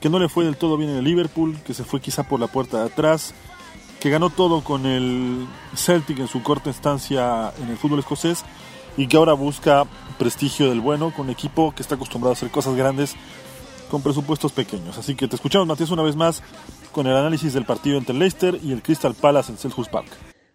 que 0.00 0.08
no 0.08 0.18
le 0.18 0.28
fue 0.28 0.44
del 0.44 0.56
todo 0.56 0.76
bien 0.76 0.90
en 0.90 0.96
el 0.96 1.04
Liverpool, 1.04 1.56
que 1.64 1.74
se 1.74 1.84
fue 1.84 2.00
quizá 2.00 2.24
por 2.24 2.40
la 2.40 2.48
puerta 2.48 2.80
de 2.80 2.86
atrás, 2.86 3.32
que 4.00 4.10
ganó 4.10 4.30
todo 4.30 4.62
con 4.62 4.86
el 4.86 5.46
Celtic 5.76 6.18
en 6.18 6.28
su 6.28 6.42
corta 6.42 6.70
estancia 6.70 7.52
en 7.62 7.68
el 7.68 7.76
fútbol 7.76 8.00
escocés 8.00 8.44
y 8.96 9.06
que 9.06 9.16
ahora 9.16 9.34
busca 9.34 9.84
prestigio 10.18 10.68
del 10.68 10.80
bueno 10.80 11.12
con 11.12 11.26
un 11.26 11.30
equipo 11.30 11.72
que 11.74 11.82
está 11.82 11.94
acostumbrado 11.94 12.30
a 12.30 12.34
hacer 12.34 12.50
cosas 12.50 12.74
grandes 12.74 13.14
con 13.90 14.02
presupuestos 14.02 14.52
pequeños. 14.52 14.96
Así 14.96 15.14
que 15.14 15.28
te 15.28 15.36
escuchamos, 15.36 15.66
Matías, 15.66 15.90
una 15.90 16.02
vez 16.02 16.16
más 16.16 16.42
con 16.92 17.06
el 17.06 17.14
análisis 17.14 17.52
del 17.52 17.66
partido 17.66 17.98
entre 17.98 18.14
Leicester 18.14 18.58
y 18.62 18.72
el 18.72 18.82
Crystal 18.82 19.14
Palace 19.14 19.52
en 19.52 19.58
Selhurst 19.58 19.90
Park. 19.90 20.08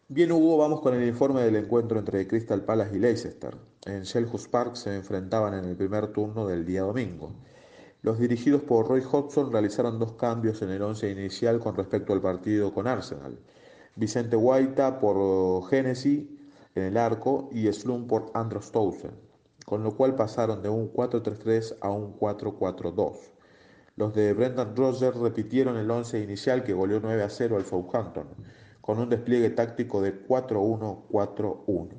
Bien, 0.08 0.32
Hugo, 0.32 0.58
vamos 0.58 0.82
con 0.82 0.94
el 0.94 1.08
informe 1.08 1.42
del 1.42 1.56
encuentro 1.56 2.00
entre 2.00 2.28
Crystal 2.28 2.64
Palace 2.64 2.96
y 2.96 3.00
Leicester. 3.00 3.56
En 3.86 4.06
Selhurst 4.06 4.50
Park 4.50 4.76
se 4.76 4.96
enfrentaban 4.96 5.54
en 5.54 5.66
el 5.66 5.76
primer 5.76 6.08
turno 6.08 6.48
del 6.48 6.66
día 6.66 6.82
domingo. 6.82 7.32
Los 8.02 8.20
dirigidos 8.20 8.62
por 8.62 8.88
Roy 8.88 9.02
Hodgson 9.02 9.52
realizaron 9.52 9.98
dos 9.98 10.14
cambios 10.14 10.62
en 10.62 10.70
el 10.70 10.82
once 10.82 11.10
inicial 11.10 11.60
con 11.60 11.76
respecto 11.76 12.14
al 12.14 12.22
partido 12.22 12.72
con 12.72 12.88
Arsenal. 12.88 13.40
Vicente 13.96 14.36
Guaita 14.36 15.00
por 15.00 15.68
Genesis 15.70 16.28
en 16.76 16.84
el 16.84 16.98
arco 16.98 17.50
y 17.52 17.72
Slum 17.72 18.06
por 18.06 18.30
Andros 18.34 18.72
Townsend, 18.72 19.14
con 19.66 19.84
lo 19.84 19.96
cual 19.98 20.16
pasaron 20.16 20.62
de 20.62 20.70
un 20.70 20.94
4-3-3 20.94 21.78
a 21.82 21.90
un 21.90 22.18
4-4-2. 22.18 23.16
Los 23.98 24.14
de 24.14 24.34
Brendan 24.34 24.76
Rodgers 24.76 25.18
repitieron 25.18 25.78
el 25.78 25.90
once 25.90 26.22
inicial 26.22 26.64
que 26.64 26.74
goleó 26.74 27.00
9 27.00 27.24
a 27.24 27.30
0 27.30 27.58
al 27.58 27.66
Southampton, 27.66 28.28
con 28.82 29.00
un 29.00 29.10
despliegue 29.10 29.50
táctico 29.50 30.02
de 30.02 30.28
4-1-4-1. 30.28 31.90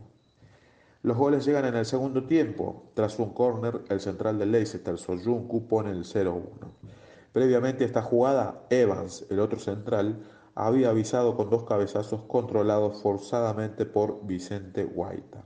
Los 1.02 1.16
goles 1.16 1.44
llegan 1.44 1.64
en 1.64 1.76
el 1.76 1.86
segundo 1.86 2.26
tiempo. 2.26 2.90
Tras 2.94 3.18
un 3.18 3.32
córner, 3.32 3.82
el 3.88 4.00
central 4.00 4.38
del 4.38 4.52
Leicester, 4.52 4.98
Soyuncu, 4.98 5.68
pone 5.68 5.90
el 5.90 6.04
0-1. 6.04 6.42
Previamente 7.32 7.84
a 7.84 7.86
esta 7.86 8.02
jugada, 8.02 8.66
Evans, 8.70 9.26
el 9.30 9.40
otro 9.40 9.58
central, 9.58 10.22
había 10.54 10.90
avisado 10.90 11.36
con 11.36 11.50
dos 11.50 11.64
cabezazos 11.64 12.22
controlados 12.22 13.02
forzadamente 13.02 13.86
por 13.86 14.26
Vicente 14.26 14.84
Guaita. 14.84 15.44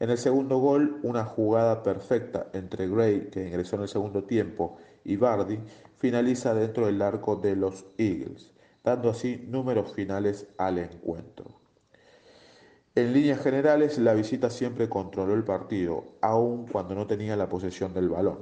En 0.00 0.10
el 0.10 0.18
segundo 0.18 0.58
gol, 0.58 1.00
una 1.02 1.24
jugada 1.24 1.82
perfecta 1.82 2.48
entre 2.52 2.88
Gray, 2.88 3.30
que 3.30 3.48
ingresó 3.48 3.74
en 3.76 3.82
el 3.82 3.88
segundo 3.88 4.22
tiempo, 4.22 4.76
y 5.02 5.16
Bardi 5.16 5.58
finaliza 5.96 6.54
dentro 6.54 6.86
del 6.86 7.02
arco 7.02 7.34
de 7.34 7.56
los 7.56 7.84
Eagles, 7.98 8.52
dando 8.84 9.10
así 9.10 9.44
números 9.48 9.92
finales 9.92 10.46
al 10.56 10.78
encuentro. 10.78 11.46
En 12.94 13.12
líneas 13.12 13.40
generales, 13.40 13.98
la 13.98 14.14
visita 14.14 14.50
siempre 14.50 14.88
controló 14.88 15.34
el 15.34 15.42
partido, 15.42 16.04
aun 16.20 16.66
cuando 16.68 16.94
no 16.94 17.08
tenía 17.08 17.36
la 17.36 17.48
posesión 17.48 17.92
del 17.92 18.08
balón. 18.08 18.38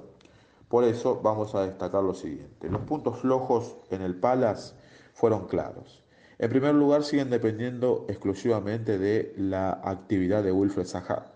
Por 0.68 0.84
eso 0.84 1.20
vamos 1.22 1.54
a 1.54 1.66
destacar 1.66 2.02
lo 2.02 2.14
siguiente. 2.14 2.68
Los 2.68 2.82
puntos 2.82 3.18
flojos 3.20 3.76
en 3.90 4.02
el 4.02 4.14
Palace 4.14 4.74
fueron 5.14 5.46
claros. 5.46 6.04
En 6.38 6.50
primer 6.50 6.74
lugar, 6.74 7.02
siguen 7.02 7.30
dependiendo 7.30 8.04
exclusivamente 8.08 8.98
de 8.98 9.32
la 9.38 9.70
actividad 9.84 10.42
de 10.42 10.52
Wilfred 10.52 10.84
Zaha. 10.84 11.32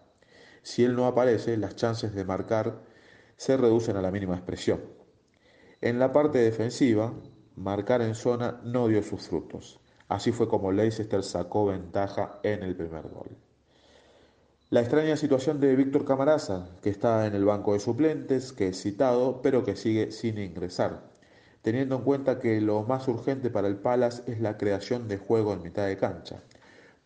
Si 0.62 0.85
él 0.85 0.94
no 0.94 1.07
aparece, 1.07 1.57
las 1.57 1.77
chances 1.77 2.14
de 2.14 2.25
marcar 2.25 2.83
se 3.37 3.57
reducen 3.57 3.96
a 3.96 4.03
la 4.03 4.11
mínima 4.11 4.35
expresión. 4.35 4.81
En 5.81 5.99
la 5.99 6.12
parte 6.12 6.38
defensiva, 6.38 7.14
marcar 7.57 8.03
en 8.03 8.14
zona 8.14 8.61
no 8.64 8.88
dio 8.88 9.03
sus 9.03 9.29
frutos. 9.29 9.81
Así 10.09 10.33
fue 10.33 10.49
como 10.49 10.73
Leicester 10.73 11.23
sacó 11.23 11.66
ventaja 11.66 12.40
en 12.42 12.62
el 12.62 12.77
primer 12.77 13.09
gol. 13.09 13.37
La 14.70 14.81
extraña 14.81 15.16
situación 15.16 15.59
de 15.59 15.75
Víctor 15.75 16.05
Camaraza, 16.05 16.68
que 16.83 16.90
está 16.90 17.27
en 17.27 17.35
el 17.35 17.44
banco 17.44 17.73
de 17.73 17.81
suplentes, 17.81 18.53
que 18.53 18.68
es 18.68 18.81
citado, 18.81 19.40
pero 19.42 19.64
que 19.64 19.75
sigue 19.75 20.12
sin 20.12 20.38
ingresar, 20.38 21.11
teniendo 21.62 21.96
en 21.96 22.03
cuenta 22.03 22.38
que 22.38 22.61
lo 22.61 22.83
más 22.83 23.09
urgente 23.09 23.51
para 23.51 23.68
el 23.68 23.77
Palace 23.77 24.23
es 24.31 24.40
la 24.40 24.57
creación 24.57 25.09
de 25.09 25.18
juego 25.18 25.53
en 25.55 25.62
mitad 25.62 25.87
de 25.87 25.96
cancha, 25.96 26.42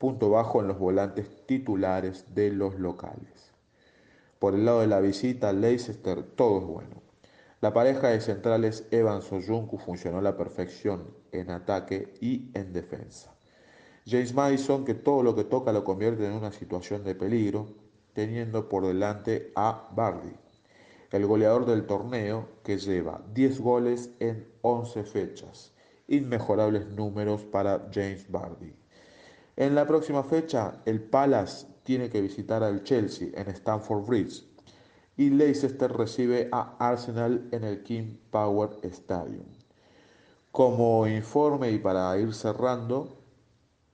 punto 0.05 0.29
bajo 0.29 0.61
en 0.61 0.69
los 0.69 0.79
volantes 0.79 1.47
titulares 1.47 2.35
de 2.35 2.51
los 2.51 2.79
locales. 2.79 3.55
Por 4.39 4.55
el 4.55 4.67
lado 4.67 4.83
de 4.83 4.87
la 4.87 5.01
visita, 5.01 5.51
Leicester 5.55 6.23
todo 6.23 6.59
es 6.59 6.67
bueno. 6.67 7.03
La 7.63 7.73
pareja 7.73 8.09
de 8.09 8.21
centrales 8.21 8.87
Evans 8.91 9.25
Soyuncu 9.25 9.79
funcionó 9.79 10.19
a 10.19 10.21
la 10.21 10.37
perfección 10.37 11.07
en 11.33 11.51
ataque 11.51 12.13
y 12.21 12.51
en 12.53 12.75
defensa. 12.75 13.35
James 14.07 14.35
Madison, 14.35 14.85
que 14.85 14.93
todo 14.93 15.23
lo 15.23 15.35
que 15.35 15.45
toca 15.45 15.73
lo 15.73 15.85
convierte 15.85 16.27
en 16.27 16.33
una 16.33 16.53
situación 16.53 17.03
de 17.03 17.15
peligro, 17.15 17.69
teniendo 18.13 18.69
por 18.69 18.87
delante 18.87 19.53
a 19.57 19.89
Bardi, 19.97 20.37
el 21.13 21.25
goleador 21.25 21.65
del 21.65 21.87
torneo 21.87 22.47
que 22.63 22.77
lleva 22.77 23.23
10 23.33 23.59
goles 23.59 24.11
en 24.21 24.47
11 24.61 25.03
fechas. 25.05 25.73
Inmejorables 26.09 26.89
números 26.89 27.43
para 27.45 27.89
James 27.91 28.31
Bardi. 28.31 28.84
En 29.57 29.75
la 29.75 29.87
próxima 29.87 30.25
fecha, 30.25 30.83
el 30.85 31.01
Palace 31.01 31.67
tiene 31.85 32.11
que 32.11 32.21
visitar 32.21 32.65
al 32.65 32.83
Chelsea 32.83 33.29
en 33.35 33.49
Stamford 33.49 34.05
Bridge 34.05 34.45
y 35.17 35.31
Leicester 35.31 35.93
recibe 35.93 36.49
a 36.51 36.77
Arsenal 36.79 37.49
en 37.53 37.63
el 37.63 37.83
King 37.85 38.17
Power 38.31 38.71
Stadium. 38.83 39.47
Como 40.51 41.07
informe 41.07 41.71
y 41.71 41.79
para 41.79 42.19
ir 42.19 42.35
cerrando, 42.35 43.17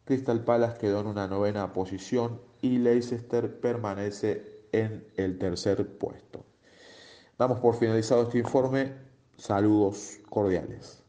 Crystal 0.05 0.43
Palace 0.45 0.79
quedó 0.79 1.01
en 1.01 1.09
una 1.09 1.27
novena 1.27 1.73
posición 1.73 2.41
y 2.63 2.79
Leicester 2.79 3.61
permanece 3.61 4.65
en 4.73 5.07
el 5.17 5.39
tercer 5.39 5.99
puesto. 5.99 6.45
Damos 7.39 7.61
por 7.61 7.77
finalizado 7.77 8.23
este 8.23 8.39
informe. 8.39 8.93
Saludos 9.37 10.19
cordiales. 10.29 11.00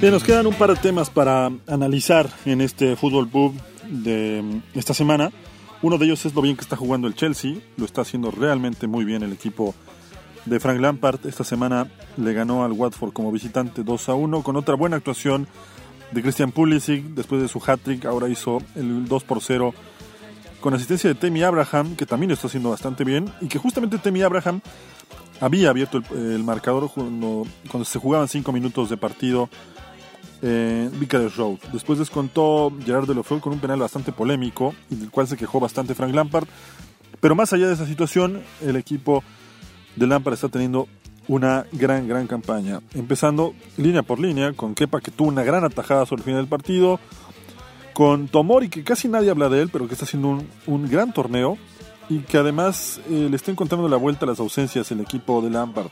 Bien, 0.00 0.14
nos 0.14 0.24
quedan 0.24 0.46
un 0.46 0.54
par 0.54 0.70
de 0.70 0.76
temas 0.76 1.10
para 1.10 1.50
analizar 1.66 2.30
en 2.46 2.62
este 2.62 2.96
fútbol 2.96 3.28
pub 3.28 3.52
de 3.86 4.62
esta 4.72 4.94
semana. 4.94 5.30
Uno 5.82 5.98
de 5.98 6.06
ellos 6.06 6.24
es 6.24 6.34
lo 6.34 6.40
bien 6.40 6.56
que 6.56 6.62
está 6.62 6.74
jugando 6.74 7.06
el 7.06 7.14
Chelsea, 7.14 7.56
lo 7.76 7.84
está 7.84 8.00
haciendo 8.00 8.30
realmente 8.30 8.86
muy 8.86 9.04
bien 9.04 9.22
el 9.22 9.30
equipo 9.30 9.74
de 10.46 10.58
Frank 10.58 10.80
Lampard. 10.80 11.26
Esta 11.26 11.44
semana 11.44 11.86
le 12.16 12.32
ganó 12.32 12.64
al 12.64 12.72
Watford 12.72 13.12
como 13.12 13.30
visitante 13.30 13.82
2 13.82 14.08
a 14.08 14.14
1 14.14 14.42
con 14.42 14.56
otra 14.56 14.74
buena 14.74 14.96
actuación 14.96 15.46
de 16.12 16.22
Christian 16.22 16.50
Pulisic 16.50 17.04
después 17.08 17.42
de 17.42 17.48
su 17.48 17.62
hat-trick, 17.64 18.06
ahora 18.06 18.30
hizo 18.30 18.62
el 18.76 19.04
2 19.04 19.24
por 19.24 19.42
0 19.42 19.74
con 20.62 20.72
asistencia 20.72 21.10
de 21.10 21.14
Temi 21.14 21.42
Abraham, 21.42 21.94
que 21.94 22.06
también 22.06 22.30
lo 22.30 22.34
está 22.34 22.46
haciendo 22.46 22.70
bastante 22.70 23.04
bien 23.04 23.30
y 23.42 23.48
que 23.48 23.58
justamente 23.58 23.98
Temi 23.98 24.22
Abraham 24.22 24.62
había 25.42 25.68
abierto 25.68 26.02
el, 26.12 26.42
marcador 26.42 26.90
cuando, 26.90 27.46
cuando 27.70 27.84
se 27.84 27.98
jugaban 27.98 28.28
5 28.28 28.50
minutos 28.50 28.88
de 28.88 28.96
partido 28.96 29.50
eh, 30.42 30.90
Road. 31.36 31.58
Después 31.72 31.98
descontó 31.98 32.72
Gerard 32.84 33.06
de 33.06 33.14
Lofeu 33.14 33.40
con 33.40 33.52
un 33.52 33.60
penal 33.60 33.78
bastante 33.78 34.12
polémico 34.12 34.74
del 34.88 35.10
cual 35.10 35.28
se 35.28 35.36
quejó 35.36 35.60
bastante 35.60 35.94
Frank 35.94 36.14
Lampard. 36.14 36.46
Pero 37.20 37.34
más 37.34 37.52
allá 37.52 37.68
de 37.68 37.74
esa 37.74 37.86
situación, 37.86 38.42
el 38.62 38.76
equipo 38.76 39.22
de 39.96 40.06
Lampard 40.06 40.34
está 40.34 40.48
teniendo 40.48 40.88
una 41.28 41.66
gran, 41.72 42.08
gran 42.08 42.26
campaña. 42.26 42.80
Empezando 42.94 43.54
línea 43.76 44.02
por 44.02 44.18
línea, 44.18 44.52
con 44.52 44.74
Kepa 44.74 45.00
que 45.00 45.10
tuvo 45.10 45.28
una 45.28 45.44
gran 45.44 45.64
atajada 45.64 46.06
sobre 46.06 46.20
el 46.20 46.24
final 46.24 46.40
del 46.40 46.48
partido, 46.48 46.98
con 47.92 48.28
Tomori 48.28 48.68
que 48.68 48.82
casi 48.82 49.08
nadie 49.08 49.30
habla 49.30 49.48
de 49.48 49.62
él, 49.62 49.68
pero 49.70 49.86
que 49.86 49.94
está 49.94 50.06
haciendo 50.06 50.42
un, 50.66 50.90
gran 50.90 51.12
torneo 51.12 51.58
y 52.08 52.20
que 52.20 52.38
además 52.38 53.00
eh, 53.08 53.28
le 53.30 53.36
está 53.36 53.50
encontrando 53.50 53.88
la 53.88 53.96
vuelta 53.96 54.24
a 54.24 54.28
las 54.28 54.40
ausencias 54.40 54.90
el 54.90 55.00
equipo 55.00 55.42
de 55.42 55.50
Lampard. 55.50 55.90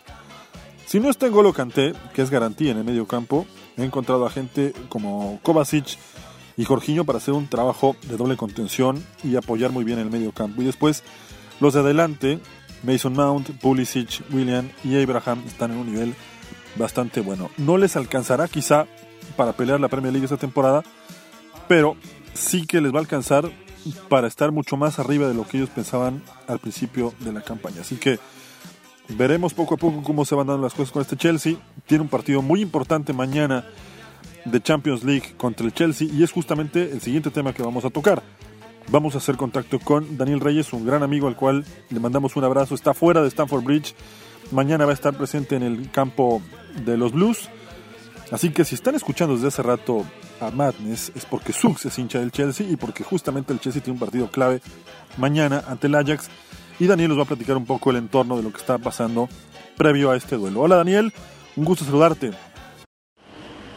Si 0.89 1.01
no 1.01 1.11
está 1.11 1.27
en 1.27 1.33
Golo 1.33 1.53
Kanté, 1.53 1.93
que 2.15 2.23
es 2.23 2.31
garantía 2.31 2.71
en 2.71 2.79
el 2.79 2.85
medio 2.85 3.07
campo, 3.07 3.47
he 3.77 3.85
encontrado 3.85 4.25
a 4.25 4.31
gente 4.31 4.73
como 4.89 5.39
Kovacic 5.43 5.99
y 6.57 6.65
Jorginho 6.65 7.05
para 7.05 7.19
hacer 7.19 7.35
un 7.35 7.47
trabajo 7.47 7.95
de 8.09 8.17
doble 8.17 8.39
contención 8.39 9.05
y 9.23 9.37
apoyar 9.37 9.71
muy 9.71 9.85
bien 9.85 9.99
el 9.99 10.09
medio 10.09 10.33
campo. 10.33 10.63
Y 10.63 10.65
después 10.65 11.03
los 11.61 11.75
de 11.75 11.81
adelante, 11.81 12.41
Mason 12.85 13.13
Mount, 13.13 13.51
Pulisic, 13.61 14.23
William 14.33 14.71
y 14.83 14.99
Abraham 14.99 15.43
están 15.47 15.73
en 15.73 15.77
un 15.77 15.93
nivel 15.93 16.15
bastante 16.77 17.21
bueno. 17.21 17.51
No 17.59 17.77
les 17.77 17.95
alcanzará 17.95 18.49
quizá 18.49 18.87
para 19.37 19.53
pelear 19.53 19.81
la 19.81 19.89
Premier 19.89 20.15
League 20.15 20.25
esta 20.25 20.39
temporada, 20.39 20.83
pero 21.69 21.99
sí 22.33 22.67
que 22.67 22.81
les 22.81 22.95
va 22.95 22.97
a 22.97 23.03
alcanzar 23.03 23.53
para 24.09 24.27
estar 24.27 24.53
mucho 24.53 24.79
más 24.79 24.99
arriba 24.99 25.29
de 25.29 25.35
lo 25.35 25.47
que 25.47 25.59
ellos 25.59 25.69
pensaban 25.69 26.23
al 26.47 26.61
principio 26.61 27.13
de 27.21 27.35
la 27.35 27.43
campaña. 27.43 27.83
Así 27.83 27.97
que 27.97 28.19
Veremos 29.09 29.55
poco 29.55 29.75
a 29.75 29.79
poco 29.79 30.03
cómo 30.03 30.25
se 30.25 30.35
van 30.35 30.47
dando 30.47 30.63
las 30.63 30.75
cosas 30.75 30.93
con 30.93 31.03
este 31.03 31.17
Chelsea. 31.17 31.57
Tiene 31.87 32.03
un 32.03 32.09
partido 32.09 32.43
muy 32.43 32.61
importante 32.61 33.13
mañana 33.13 33.65
de 34.45 34.61
Champions 34.61 35.03
League 35.03 35.35
contra 35.37 35.67
el 35.67 35.73
Chelsea 35.73 36.09
y 36.11 36.23
es 36.23 36.31
justamente 36.31 36.91
el 36.93 37.01
siguiente 37.01 37.31
tema 37.31 37.53
que 37.53 37.63
vamos 37.63 37.85
a 37.85 37.91
tocar. 37.91 38.23
Vamos 38.91 39.15
a 39.15 39.19
hacer 39.19 39.37
contacto 39.37 39.79
con 39.81 40.17
Daniel 40.17 40.41
Reyes, 40.41 40.73
un 40.73 40.87
gran 40.87 41.03
amigo 41.03 41.27
al 41.27 41.37
cual 41.37 41.65
le 41.91 42.01
mandamos 42.01 42.37
un 42.37 42.45
abrazo. 42.45 42.75
Está 42.75 42.95
fuera 42.95 43.23
de 43.23 43.29
Stamford 43.29 43.65
Bridge. 43.65 43.95
Mañana 44.51 44.85
va 44.85 44.93
a 44.93 44.95
estar 44.95 45.17
presente 45.17 45.57
en 45.57 45.63
el 45.63 45.91
campo 45.91 46.43
de 46.85 46.97
los 46.97 47.13
Blues. 47.13 47.49
Así 48.31 48.51
que 48.51 48.65
si 48.65 48.75
están 48.75 48.95
escuchando 48.95 49.35
desde 49.35 49.49
hace 49.49 49.63
rato 49.63 50.05
a 50.41 50.51
Madness 50.51 51.13
es 51.15 51.25
porque 51.25 51.53
Suggs 51.53 51.87
es 51.87 51.99
hincha 51.99 52.21
del 52.21 52.31
Chelsea 52.31 52.69
y 52.69 52.77
porque 52.77 53.05
justamente 53.05 53.53
el 53.53 53.61
Chelsea 53.61 53.83
tiene 53.83 53.95
un 53.95 54.01
partido 54.01 54.31
clave 54.31 54.61
mañana 55.17 55.65
ante 55.67 55.87
el 55.87 55.95
Ajax 55.95 56.29
y 56.79 56.87
Daniel 56.87 57.09
nos 57.09 57.19
va 57.19 57.23
a 57.23 57.27
platicar 57.27 57.57
un 57.57 57.67
poco 57.67 57.91
el 57.91 57.97
entorno 57.97 58.37
de 58.37 58.43
lo 58.43 58.51
que 58.51 58.59
está 58.59 58.79
pasando 58.79 59.29
previo 59.77 60.11
a 60.11 60.17
este 60.17 60.37
duelo. 60.37 60.61
Hola 60.61 60.77
Daniel, 60.77 61.13
un 61.57 61.65
gusto 61.65 61.85
saludarte. 61.85 62.31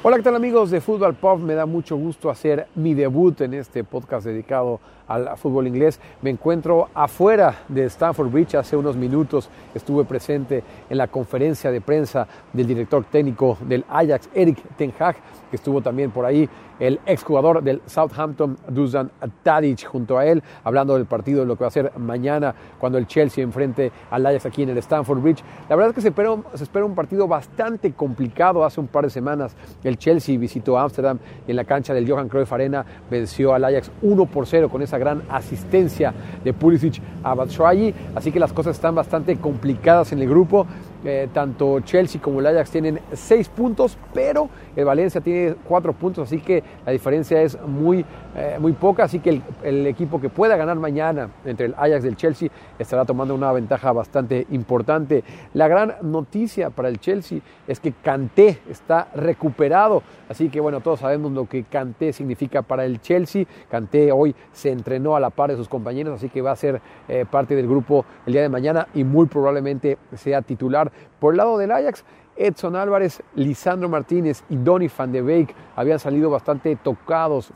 Hola, 0.04 0.18
¿qué 0.18 0.24
tal 0.24 0.36
amigos 0.36 0.72
de 0.72 0.82
Fútbol 0.82 1.14
Pop? 1.14 1.40
Me 1.40 1.54
da 1.54 1.68
mucho 1.68 1.96
gusto 1.96 2.32
hacer 2.32 2.68
mi 2.74 2.96
debut 2.96 3.40
en 3.42 3.54
este 3.54 3.84
podcast 3.84 4.26
dedicado 4.26 4.80
al 5.08 5.38
fútbol 5.38 5.68
inglés. 5.68 6.00
Me 6.24 6.32
encuentro 6.32 6.90
afuera 6.96 7.66
de 7.68 7.86
Stanford 7.86 8.32
Bridge. 8.32 8.56
Hace 8.56 8.76
unos 8.76 8.96
minutos 8.96 9.48
estuve 9.76 10.04
presente 10.04 10.64
en 10.90 10.98
la 10.98 11.08
conferencia 11.08 11.70
de 11.70 11.82
prensa 11.82 12.28
del 12.52 12.66
director 12.66 13.04
técnico 13.04 13.60
del 13.62 13.86
Ajax, 13.90 14.28
Eric 14.34 14.58
Ten 14.76 14.92
Hag, 14.98 15.18
que 15.52 15.56
estuvo 15.56 15.82
también 15.82 16.10
por 16.10 16.26
ahí 16.26 16.50
el 16.82 17.00
exjugador 17.06 17.64
del 17.64 17.82
Southampton, 17.86 18.58
Dusan 18.68 19.12
Tadic, 19.44 19.86
junto 19.86 20.18
a 20.18 20.26
él, 20.26 20.44
hablando 20.64 20.96
del 20.96 21.06
partido, 21.06 21.42
de 21.42 21.46
lo 21.46 21.56
que 21.56 21.64
va 21.64 21.68
a 21.68 21.72
ser 21.72 21.92
mañana 21.98 22.54
cuando 22.80 22.98
el 22.98 23.06
Chelsea 23.06 23.44
enfrente 23.44 23.92
al 24.10 24.26
Ajax 24.26 24.48
aquí 24.48 24.64
en 24.64 24.70
el 24.70 24.78
Stamford 24.80 25.22
Bridge. 25.22 25.44
La 25.70 25.76
verdad 25.76 25.92
es 25.92 25.96
que 25.96 26.02
se 26.02 26.08
espera, 26.10 26.86
un 26.86 26.96
partido 26.96 27.28
bastante 27.28 27.94
complicado. 27.94 28.66
Hace 28.66 28.80
un 28.80 28.88
par 28.88 29.04
de 29.04 29.12
semanas 29.12 29.56
el 29.84 29.98
Chelsea 29.98 30.38
visitó 30.40 30.80
Ámsterdam 30.80 31.20
y 31.48 31.52
en 31.52 31.56
la 31.56 31.66
cancha 31.66 31.94
del 31.94 32.10
Johan 32.10 32.28
Cruyff 32.28 32.52
Arena 32.52 32.84
venció 33.10 33.54
al 33.54 33.64
Ajax 33.64 33.92
1 34.02 34.26
por 34.26 34.48
0 34.48 34.70
con 34.70 34.82
esa 34.82 34.98
gran 34.98 35.22
asistencia 35.30 36.14
de 36.44 36.52
Pulisic 36.52 37.00
a 37.24 37.36
Batshuayi. 37.36 37.94
Así 38.16 38.32
que 38.32 38.40
las 38.40 38.54
cosas 38.54 38.76
están 38.76 38.96
bastante 38.96 39.38
complicadas 39.38 40.12
en 40.14 40.20
el 40.20 40.28
grupo. 40.28 40.66
Eh, 41.04 41.30
tanto 41.34 41.80
Chelsea 41.80 42.22
como 42.22 42.42
el 42.42 42.48
Ajax 42.48 42.70
tienen 42.70 43.00
seis 43.14 43.50
puntos, 43.50 43.98
pero 44.14 44.50
el 44.76 44.86
Valencia 44.86 45.20
tiene 45.20 45.56
cuatro 45.68 45.94
puntos, 45.94 46.28
así 46.28 46.40
que 46.40 46.64
la 46.86 46.92
diferencia 46.92 47.42
es 47.42 47.60
muy, 47.60 48.06
eh, 48.36 48.58
muy 48.60 48.74
poca. 48.74 49.06
Así 49.06 49.20
que 49.20 49.42
el, 49.64 49.88
equipo 49.88 50.22
que 50.22 50.30
pueda 50.30 50.56
ganar 50.56 50.78
mañana 50.78 51.30
entre 51.44 51.68
el 51.68 51.74
Ajax 51.76 52.06
y 52.06 52.08
el 52.08 52.16
Chelsea 52.16 52.50
estará 52.78 53.04
tomando 53.04 53.34
una 53.34 53.52
ventaja 53.52 53.92
bastante 53.92 54.46
importante. 54.52 55.24
La 55.54 55.68
gran 55.68 55.96
noticia 56.04 56.70
para 56.70 56.90
el 56.90 57.00
Chelsea 57.00 57.40
es 57.68 57.80
que 57.80 57.94
Kanté 57.94 58.60
está 58.70 59.08
recuperado, 59.16 60.04
así 60.30 60.50
que 60.50 60.60
bueno, 60.60 60.82
todos 60.82 61.00
sabemos 61.00 61.32
lo 61.32 61.48
que 61.48 61.64
Kanté 61.64 62.14
significa 62.14 62.62
para 62.62 62.86
el 62.86 63.02
Chelsea. 63.02 63.46
Kanté 63.70 64.12
hoy 64.12 64.36
se 64.52 64.72
entrenó 64.72 65.16
a 65.16 65.20
la 65.20 65.32
par 65.32 65.50
de 65.50 65.58
sus 65.58 65.68
compañeros, 65.68 66.16
así 66.16 66.30
que 66.30 66.42
va 66.42 66.52
a 66.52 66.56
ser 66.56 66.80
eh, 67.08 67.26
parte 67.30 67.56
del 67.56 67.68
grupo 67.68 68.06
el 68.28 68.34
día 68.34 68.44
de 68.44 68.50
mañana 68.50 68.88
y 68.94 69.04
muy 69.04 69.26
probablemente 69.26 69.98
sea 70.16 70.42
titular 70.42 70.91
por 71.20 71.34
el 71.34 71.38
lado 71.38 71.58
del 71.58 71.72
Ajax, 71.72 72.04
Edson 72.36 72.76
Álvarez, 72.76 73.22
Lisandro 73.36 73.90
Martínez 73.90 74.44
y 74.50 74.56
Donny 74.56 74.90
van 74.98 75.12
de 75.12 75.22
Beek 75.22 75.56
habían 75.76 76.00
salido 76.00 76.30
bastante 76.30 76.76
tocados 76.76 77.54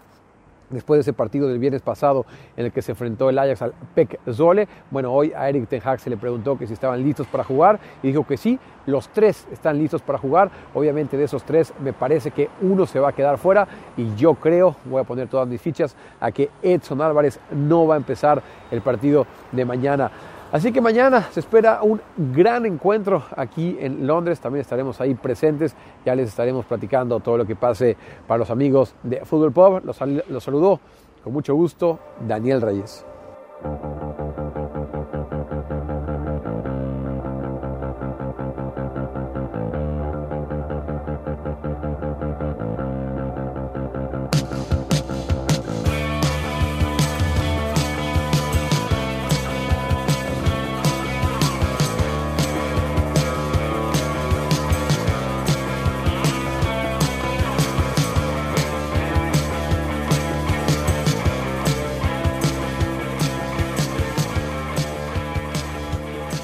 después 0.69 0.98
de 0.98 1.02
ese 1.02 1.13
partido 1.13 1.48
del 1.48 1.60
viernes 1.60 1.82
pasado 1.82 2.26
en 2.58 2.65
el 2.65 2.71
que 2.71 2.82
se 2.82 2.91
enfrentó 2.91 3.30
el 3.30 3.38
Ajax 3.38 3.62
al 3.62 3.74
Pek 3.93 4.19
Zole. 4.32 4.67
Bueno, 4.91 5.13
hoy 5.13 5.32
a 5.34 5.48
Eric 5.50 5.67
Ten 5.67 5.82
Hag 5.84 6.00
se 6.00 6.10
le 6.10 6.17
preguntó 6.17 6.58
que 6.58 6.67
si 6.67 6.74
estaban 6.74 7.04
listos 7.04 7.28
para 7.28 7.43
jugar 7.43 7.80
y 8.02 8.08
dijo 8.08 8.26
que 8.26 8.38
sí, 8.38 8.60
los 8.86 9.10
tres 9.10 9.48
están 9.52 9.78
listos 9.78 10.02
para 10.02 10.17
jugar. 10.17 10.52
Obviamente 10.74 11.17
de 11.17 11.26
esos 11.26 11.43
tres 11.43 11.74
me 11.80 11.93
parece 11.93 12.32
que 12.32 12.50
uno 12.62 12.86
se 12.86 13.00
va 13.00 13.10
a 13.10 13.13
quedar 13.13 13.38
fuera 13.38 13.67
y 13.98 14.15
yo 14.15 14.36
creo, 14.36 14.76
voy 14.86 15.02
a 15.02 15.06
poner 15.06 15.28
todas 15.28 15.48
mis 15.48 15.62
fichas, 15.62 15.95
a 16.19 16.32
que 16.32 16.50
Edson 16.62 17.02
Álvarez 17.02 17.39
no 17.52 17.88
va 17.88 17.95
a 17.95 17.98
empezar 17.98 18.41
el 18.71 18.82
partido 18.82 19.26
de 19.52 19.65
mañana. 19.65 20.12
Así 20.52 20.72
que 20.72 20.80
mañana 20.80 21.24
se 21.32 21.40
espera 21.40 21.82
un 21.82 22.00
gran 22.34 22.66
encuentro 22.66 23.24
aquí 23.36 23.78
en 23.80 24.08
Londres. 24.08 24.40
También 24.40 24.62
estaremos 24.62 25.02
ahí 25.02 25.16
presentes. 25.16 25.76
Ya 26.06 26.16
les 26.16 26.30
estaremos 26.30 26.66
platicando 26.66 27.20
todo 27.20 27.38
lo 27.38 27.46
que 27.46 27.56
pase 27.56 27.98
para 28.28 28.38
los 28.38 28.50
amigos 28.50 28.96
de 29.04 29.26
Fútbol 29.26 29.52
Pop. 29.52 29.84
Los, 29.84 30.00
los 30.30 30.44
saludó 30.44 30.80
con 31.24 31.34
mucho 31.34 31.56
gusto 31.56 32.00
Daniel 32.28 32.62
Reyes. 32.62 33.06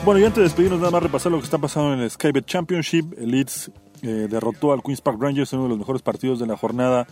Bueno, 0.03 0.19
y 0.19 0.23
antes 0.23 0.37
de 0.37 0.43
despedirnos, 0.43 0.79
nada 0.79 0.89
más 0.89 1.03
repasar 1.03 1.31
lo 1.31 1.37
que 1.37 1.43
está 1.43 1.59
pasando 1.59 1.93
en 1.93 1.99
el 1.99 2.09
Skybet 2.09 2.47
Championship. 2.47 3.13
El 3.19 3.31
Leeds 3.31 3.71
eh, 4.01 4.27
derrotó 4.27 4.73
al 4.73 4.81
Queen's 4.81 4.99
Park 4.99 5.21
Rangers 5.21 5.53
en 5.53 5.59
uno 5.59 5.67
de 5.67 5.69
los 5.69 5.77
mejores 5.77 6.01
partidos 6.01 6.39
de 6.39 6.47
la 6.47 6.57
jornada 6.57 7.05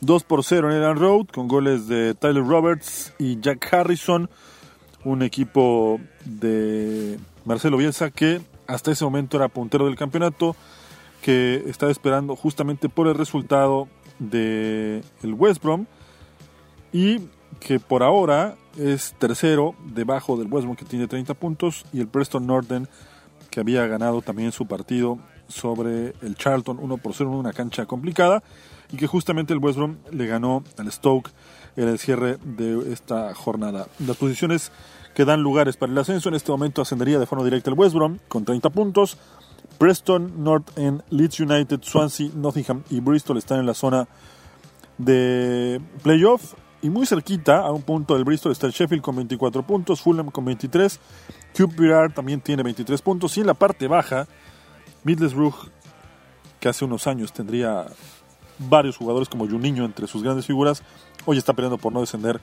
2 0.00 0.24
por 0.24 0.42
0 0.42 0.72
en 0.72 0.82
el 0.82 0.96
Road, 0.96 1.26
con 1.32 1.46
goles 1.46 1.86
de 1.86 2.14
Tyler 2.14 2.44
Roberts 2.44 3.12
y 3.20 3.38
Jack 3.40 3.72
Harrison, 3.72 4.28
un 5.04 5.22
equipo 5.22 6.00
de 6.24 7.16
Marcelo 7.44 7.76
Bielsa 7.76 8.10
que 8.10 8.40
hasta 8.66 8.90
ese 8.90 9.04
momento 9.04 9.36
era 9.36 9.46
puntero 9.46 9.86
del 9.86 9.94
campeonato, 9.94 10.56
que 11.22 11.62
está 11.68 11.88
esperando 11.90 12.34
justamente 12.34 12.88
por 12.88 13.06
el 13.06 13.14
resultado 13.14 13.86
de 14.18 15.00
el 15.22 15.34
West 15.34 15.62
Brom 15.62 15.86
y 16.92 17.20
que 17.60 17.78
por 17.78 18.02
ahora 18.02 18.56
es 18.78 19.14
tercero 19.18 19.74
debajo 19.84 20.36
del 20.36 20.52
West 20.52 20.64
Brom 20.64 20.76
que 20.76 20.84
tiene 20.84 21.06
30 21.06 21.34
puntos 21.34 21.84
y 21.92 22.00
el 22.00 22.08
Preston 22.08 22.46
Northern 22.46 22.88
que 23.50 23.60
había 23.60 23.86
ganado 23.86 24.22
también 24.22 24.52
su 24.52 24.66
partido 24.66 25.18
sobre 25.48 26.14
el 26.22 26.36
Charlton 26.36 26.78
1 26.80 26.96
por 26.98 27.14
0 27.14 27.30
en 27.30 27.36
una 27.36 27.52
cancha 27.52 27.86
complicada 27.86 28.42
y 28.92 28.96
que 28.96 29.06
justamente 29.06 29.52
el 29.52 29.60
West 29.60 29.78
Brom 29.78 29.96
le 30.10 30.26
ganó 30.26 30.62
al 30.78 30.90
Stoke 30.90 31.30
en 31.76 31.88
el 31.88 31.98
cierre 31.98 32.38
de 32.44 32.92
esta 32.92 33.34
jornada. 33.34 33.86
Las 33.98 34.16
posiciones 34.16 34.72
que 35.14 35.24
dan 35.24 35.40
lugares 35.40 35.76
para 35.76 35.92
el 35.92 35.98
ascenso 35.98 36.28
en 36.28 36.34
este 36.34 36.52
momento 36.52 36.82
ascendería 36.82 37.18
de 37.18 37.26
forma 37.26 37.44
directa 37.44 37.70
el 37.70 37.78
West 37.78 37.94
Brom 37.94 38.18
con 38.28 38.44
30 38.44 38.70
puntos. 38.70 39.16
Preston, 39.78 40.42
North 40.42 40.76
End, 40.78 41.02
Leeds 41.10 41.40
United, 41.40 41.80
Swansea, 41.82 42.30
Nottingham 42.34 42.82
y 42.90 43.00
Bristol 43.00 43.36
están 43.36 43.60
en 43.60 43.66
la 43.66 43.74
zona 43.74 44.08
de 44.98 45.80
playoff 46.02 46.54
y 46.86 46.90
muy 46.90 47.04
cerquita, 47.04 47.58
a 47.58 47.72
un 47.72 47.82
punto 47.82 48.14
del 48.14 48.22
Bristol, 48.22 48.52
está 48.52 48.68
el 48.68 48.72
Sheffield 48.72 49.02
con 49.02 49.16
24 49.16 49.64
puntos, 49.64 50.00
Fulham 50.00 50.30
con 50.30 50.44
23, 50.44 51.00
QPR 51.52 52.12
también 52.14 52.40
tiene 52.40 52.62
23 52.62 53.02
puntos. 53.02 53.36
Y 53.36 53.40
en 53.40 53.48
la 53.48 53.54
parte 53.54 53.88
baja, 53.88 54.28
Middlesbrough, 55.02 55.68
que 56.60 56.68
hace 56.68 56.84
unos 56.84 57.08
años 57.08 57.32
tendría 57.32 57.86
varios 58.60 58.96
jugadores 58.96 59.28
como 59.28 59.48
Juninho 59.48 59.84
entre 59.84 60.06
sus 60.06 60.22
grandes 60.22 60.46
figuras, 60.46 60.84
hoy 61.24 61.38
está 61.38 61.54
peleando 61.54 61.76
por 61.76 61.92
no 61.92 62.00
descender 62.00 62.40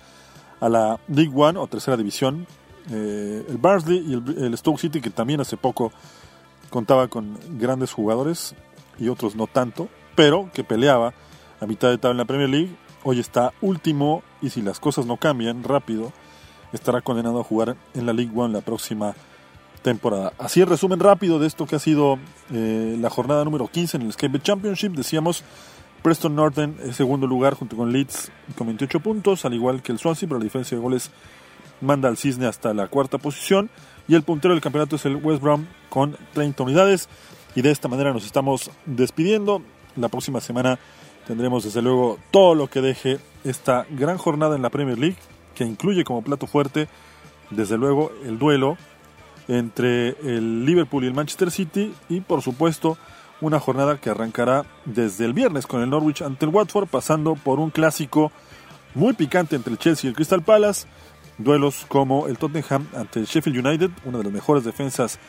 a 0.60 0.67
la 0.67 0.99
League 1.08 1.32
One 1.34 1.58
o 1.58 1.65
tercera 1.67 1.95
división. 1.95 2.45
Eh, 2.91 3.45
el 3.47 3.58
Barnsley 3.58 4.03
y 4.06 4.13
el, 4.13 4.43
el 4.43 4.58
Stoke 4.58 4.77
City, 4.77 4.99
que 4.99 5.10
también 5.10 5.39
hace 5.39 5.56
poco 5.56 5.93
contaba 6.69 7.08
con 7.08 7.39
grandes 7.58 7.93
jugadores 7.93 8.56
y 8.99 9.08
otros 9.08 9.38
no 9.38 9.47
tanto, 9.47 9.88
pero 10.15 10.49
que 10.53 10.65
peleaba 10.65 11.13
a 11.62 11.65
mitad 11.65 11.89
de 11.89 11.97
tabla 11.97 12.12
en 12.12 12.17
la 12.17 12.25
Premier 12.25 12.49
League 12.49 12.83
Hoy 13.03 13.19
está 13.19 13.53
último 13.61 14.23
y 14.41 14.49
si 14.49 14.61
las 14.61 14.79
cosas 14.79 15.05
no 15.05 15.17
cambian 15.17 15.63
rápido, 15.63 16.13
estará 16.71 17.01
condenado 17.01 17.41
a 17.41 17.43
jugar 17.43 17.75
en 17.93 18.05
la 18.05 18.13
League 18.13 18.31
One 18.33 18.53
la 18.53 18.61
próxima 18.61 19.13
temporada. 19.81 20.31
Así 20.37 20.61
el 20.61 20.67
resumen 20.67 20.99
rápido 20.99 21.37
de 21.37 21.47
esto 21.47 21.65
que 21.65 21.75
ha 21.75 21.79
sido 21.79 22.17
eh, 22.51 22.97
la 22.99 23.09
jornada 23.09 23.43
número 23.43 23.67
15 23.67 23.97
en 23.97 24.03
el 24.03 24.13
Skate 24.13 24.41
Championship. 24.41 24.93
Decíamos, 24.93 25.43
Preston 26.01 26.35
Northern 26.35 26.77
en 26.81 26.93
segundo 26.93 27.27
lugar 27.27 27.55
junto 27.55 27.75
con 27.75 27.91
Leeds 27.91 28.31
con 28.57 28.67
28 28.67 28.99
puntos, 29.01 29.45
al 29.45 29.53
igual 29.53 29.81
que 29.81 29.91
el 29.91 29.99
Swansea, 29.99 30.27
pero 30.27 30.39
la 30.39 30.45
diferencia 30.45 30.77
de 30.77 30.83
goles 30.83 31.11
manda 31.81 32.07
al 32.07 32.17
Cisne 32.17 32.47
hasta 32.47 32.73
la 32.73 32.87
cuarta 32.87 33.17
posición. 33.17 33.69
Y 34.07 34.15
el 34.15 34.23
puntero 34.23 34.53
del 34.53 34.61
campeonato 34.61 34.95
es 34.95 35.05
el 35.05 35.17
West 35.17 35.41
Brom 35.41 35.65
con 35.89 36.17
30 36.33 36.63
unidades. 36.63 37.09
Y 37.55 37.61
de 37.61 37.71
esta 37.71 37.87
manera 37.87 38.13
nos 38.13 38.25
estamos 38.25 38.71
despidiendo. 38.85 39.61
La 39.95 40.07
próxima 40.07 40.41
semana 40.41 40.79
Tendremos 41.27 41.63
desde 41.63 41.81
luego 41.81 42.19
todo 42.31 42.55
lo 42.55 42.67
que 42.69 42.81
deje 42.81 43.19
esta 43.43 43.86
gran 43.89 44.17
jornada 44.17 44.55
en 44.55 44.62
la 44.62 44.69
Premier 44.69 44.97
League, 44.97 45.17
que 45.55 45.63
incluye 45.63 46.03
como 46.03 46.21
plato 46.21 46.47
fuerte, 46.47 46.88
desde 47.49 47.77
luego, 47.77 48.12
el 48.25 48.39
duelo 48.39 48.77
entre 49.47 50.09
el 50.21 50.65
Liverpool 50.65 51.03
y 51.03 51.07
el 51.07 51.13
Manchester 51.13 51.51
City 51.51 51.93
y 52.09 52.21
por 52.21 52.41
supuesto 52.41 52.97
una 53.41 53.59
jornada 53.59 53.97
que 53.99 54.09
arrancará 54.09 54.65
desde 54.86 55.25
el 55.25 55.33
viernes 55.33 55.67
con 55.67 55.81
el 55.81 55.89
Norwich 55.89 56.21
ante 56.21 56.45
el 56.45 56.53
Watford, 56.53 56.88
pasando 56.88 57.36
por 57.36 57.59
un 57.59 57.69
clásico 57.69 58.31
muy 58.95 59.13
picante 59.13 59.55
entre 59.55 59.73
el 59.73 59.79
Chelsea 59.79 60.07
y 60.07 60.09
el 60.09 60.15
Crystal 60.15 60.41
Palace, 60.41 60.88
duelos 61.38 61.86
como 61.88 62.27
el 62.27 62.38
Tottenham 62.38 62.88
ante 62.95 63.19
el 63.19 63.25
Sheffield 63.25 63.65
United, 63.65 63.91
una 64.05 64.19
de 64.19 64.23
las 64.25 64.33
mejores 64.33 64.63
defensas 64.63 65.19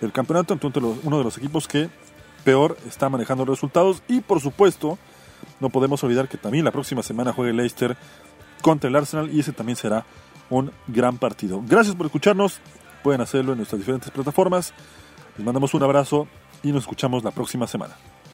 del 0.00 0.12
campeonato, 0.12 0.54
entonces 0.54 0.82
uno 1.02 1.18
de 1.18 1.24
los 1.24 1.36
equipos 1.36 1.66
que 1.66 1.88
peor 2.44 2.76
está 2.86 3.08
manejando 3.08 3.44
resultados 3.44 4.02
y 4.06 4.20
por 4.20 4.40
supuesto 4.40 4.98
no 5.60 5.70
podemos 5.70 6.02
olvidar 6.04 6.28
que 6.28 6.38
también 6.38 6.64
la 6.64 6.70
próxima 6.70 7.02
semana 7.02 7.32
juega 7.32 7.50
el 7.50 7.56
Leicester 7.56 7.96
contra 8.62 8.88
el 8.88 8.96
Arsenal 8.96 9.30
y 9.32 9.40
ese 9.40 9.52
también 9.52 9.76
será 9.76 10.04
un 10.50 10.70
gran 10.86 11.18
partido. 11.18 11.62
Gracias 11.66 11.94
por 11.94 12.06
escucharnos. 12.06 12.60
Pueden 13.02 13.20
hacerlo 13.20 13.52
en 13.52 13.58
nuestras 13.58 13.80
diferentes 13.80 14.10
plataformas. 14.10 14.72
Les 15.36 15.44
mandamos 15.44 15.74
un 15.74 15.82
abrazo 15.82 16.26
y 16.62 16.72
nos 16.72 16.82
escuchamos 16.82 17.22
la 17.24 17.30
próxima 17.30 17.66
semana. 17.66 17.94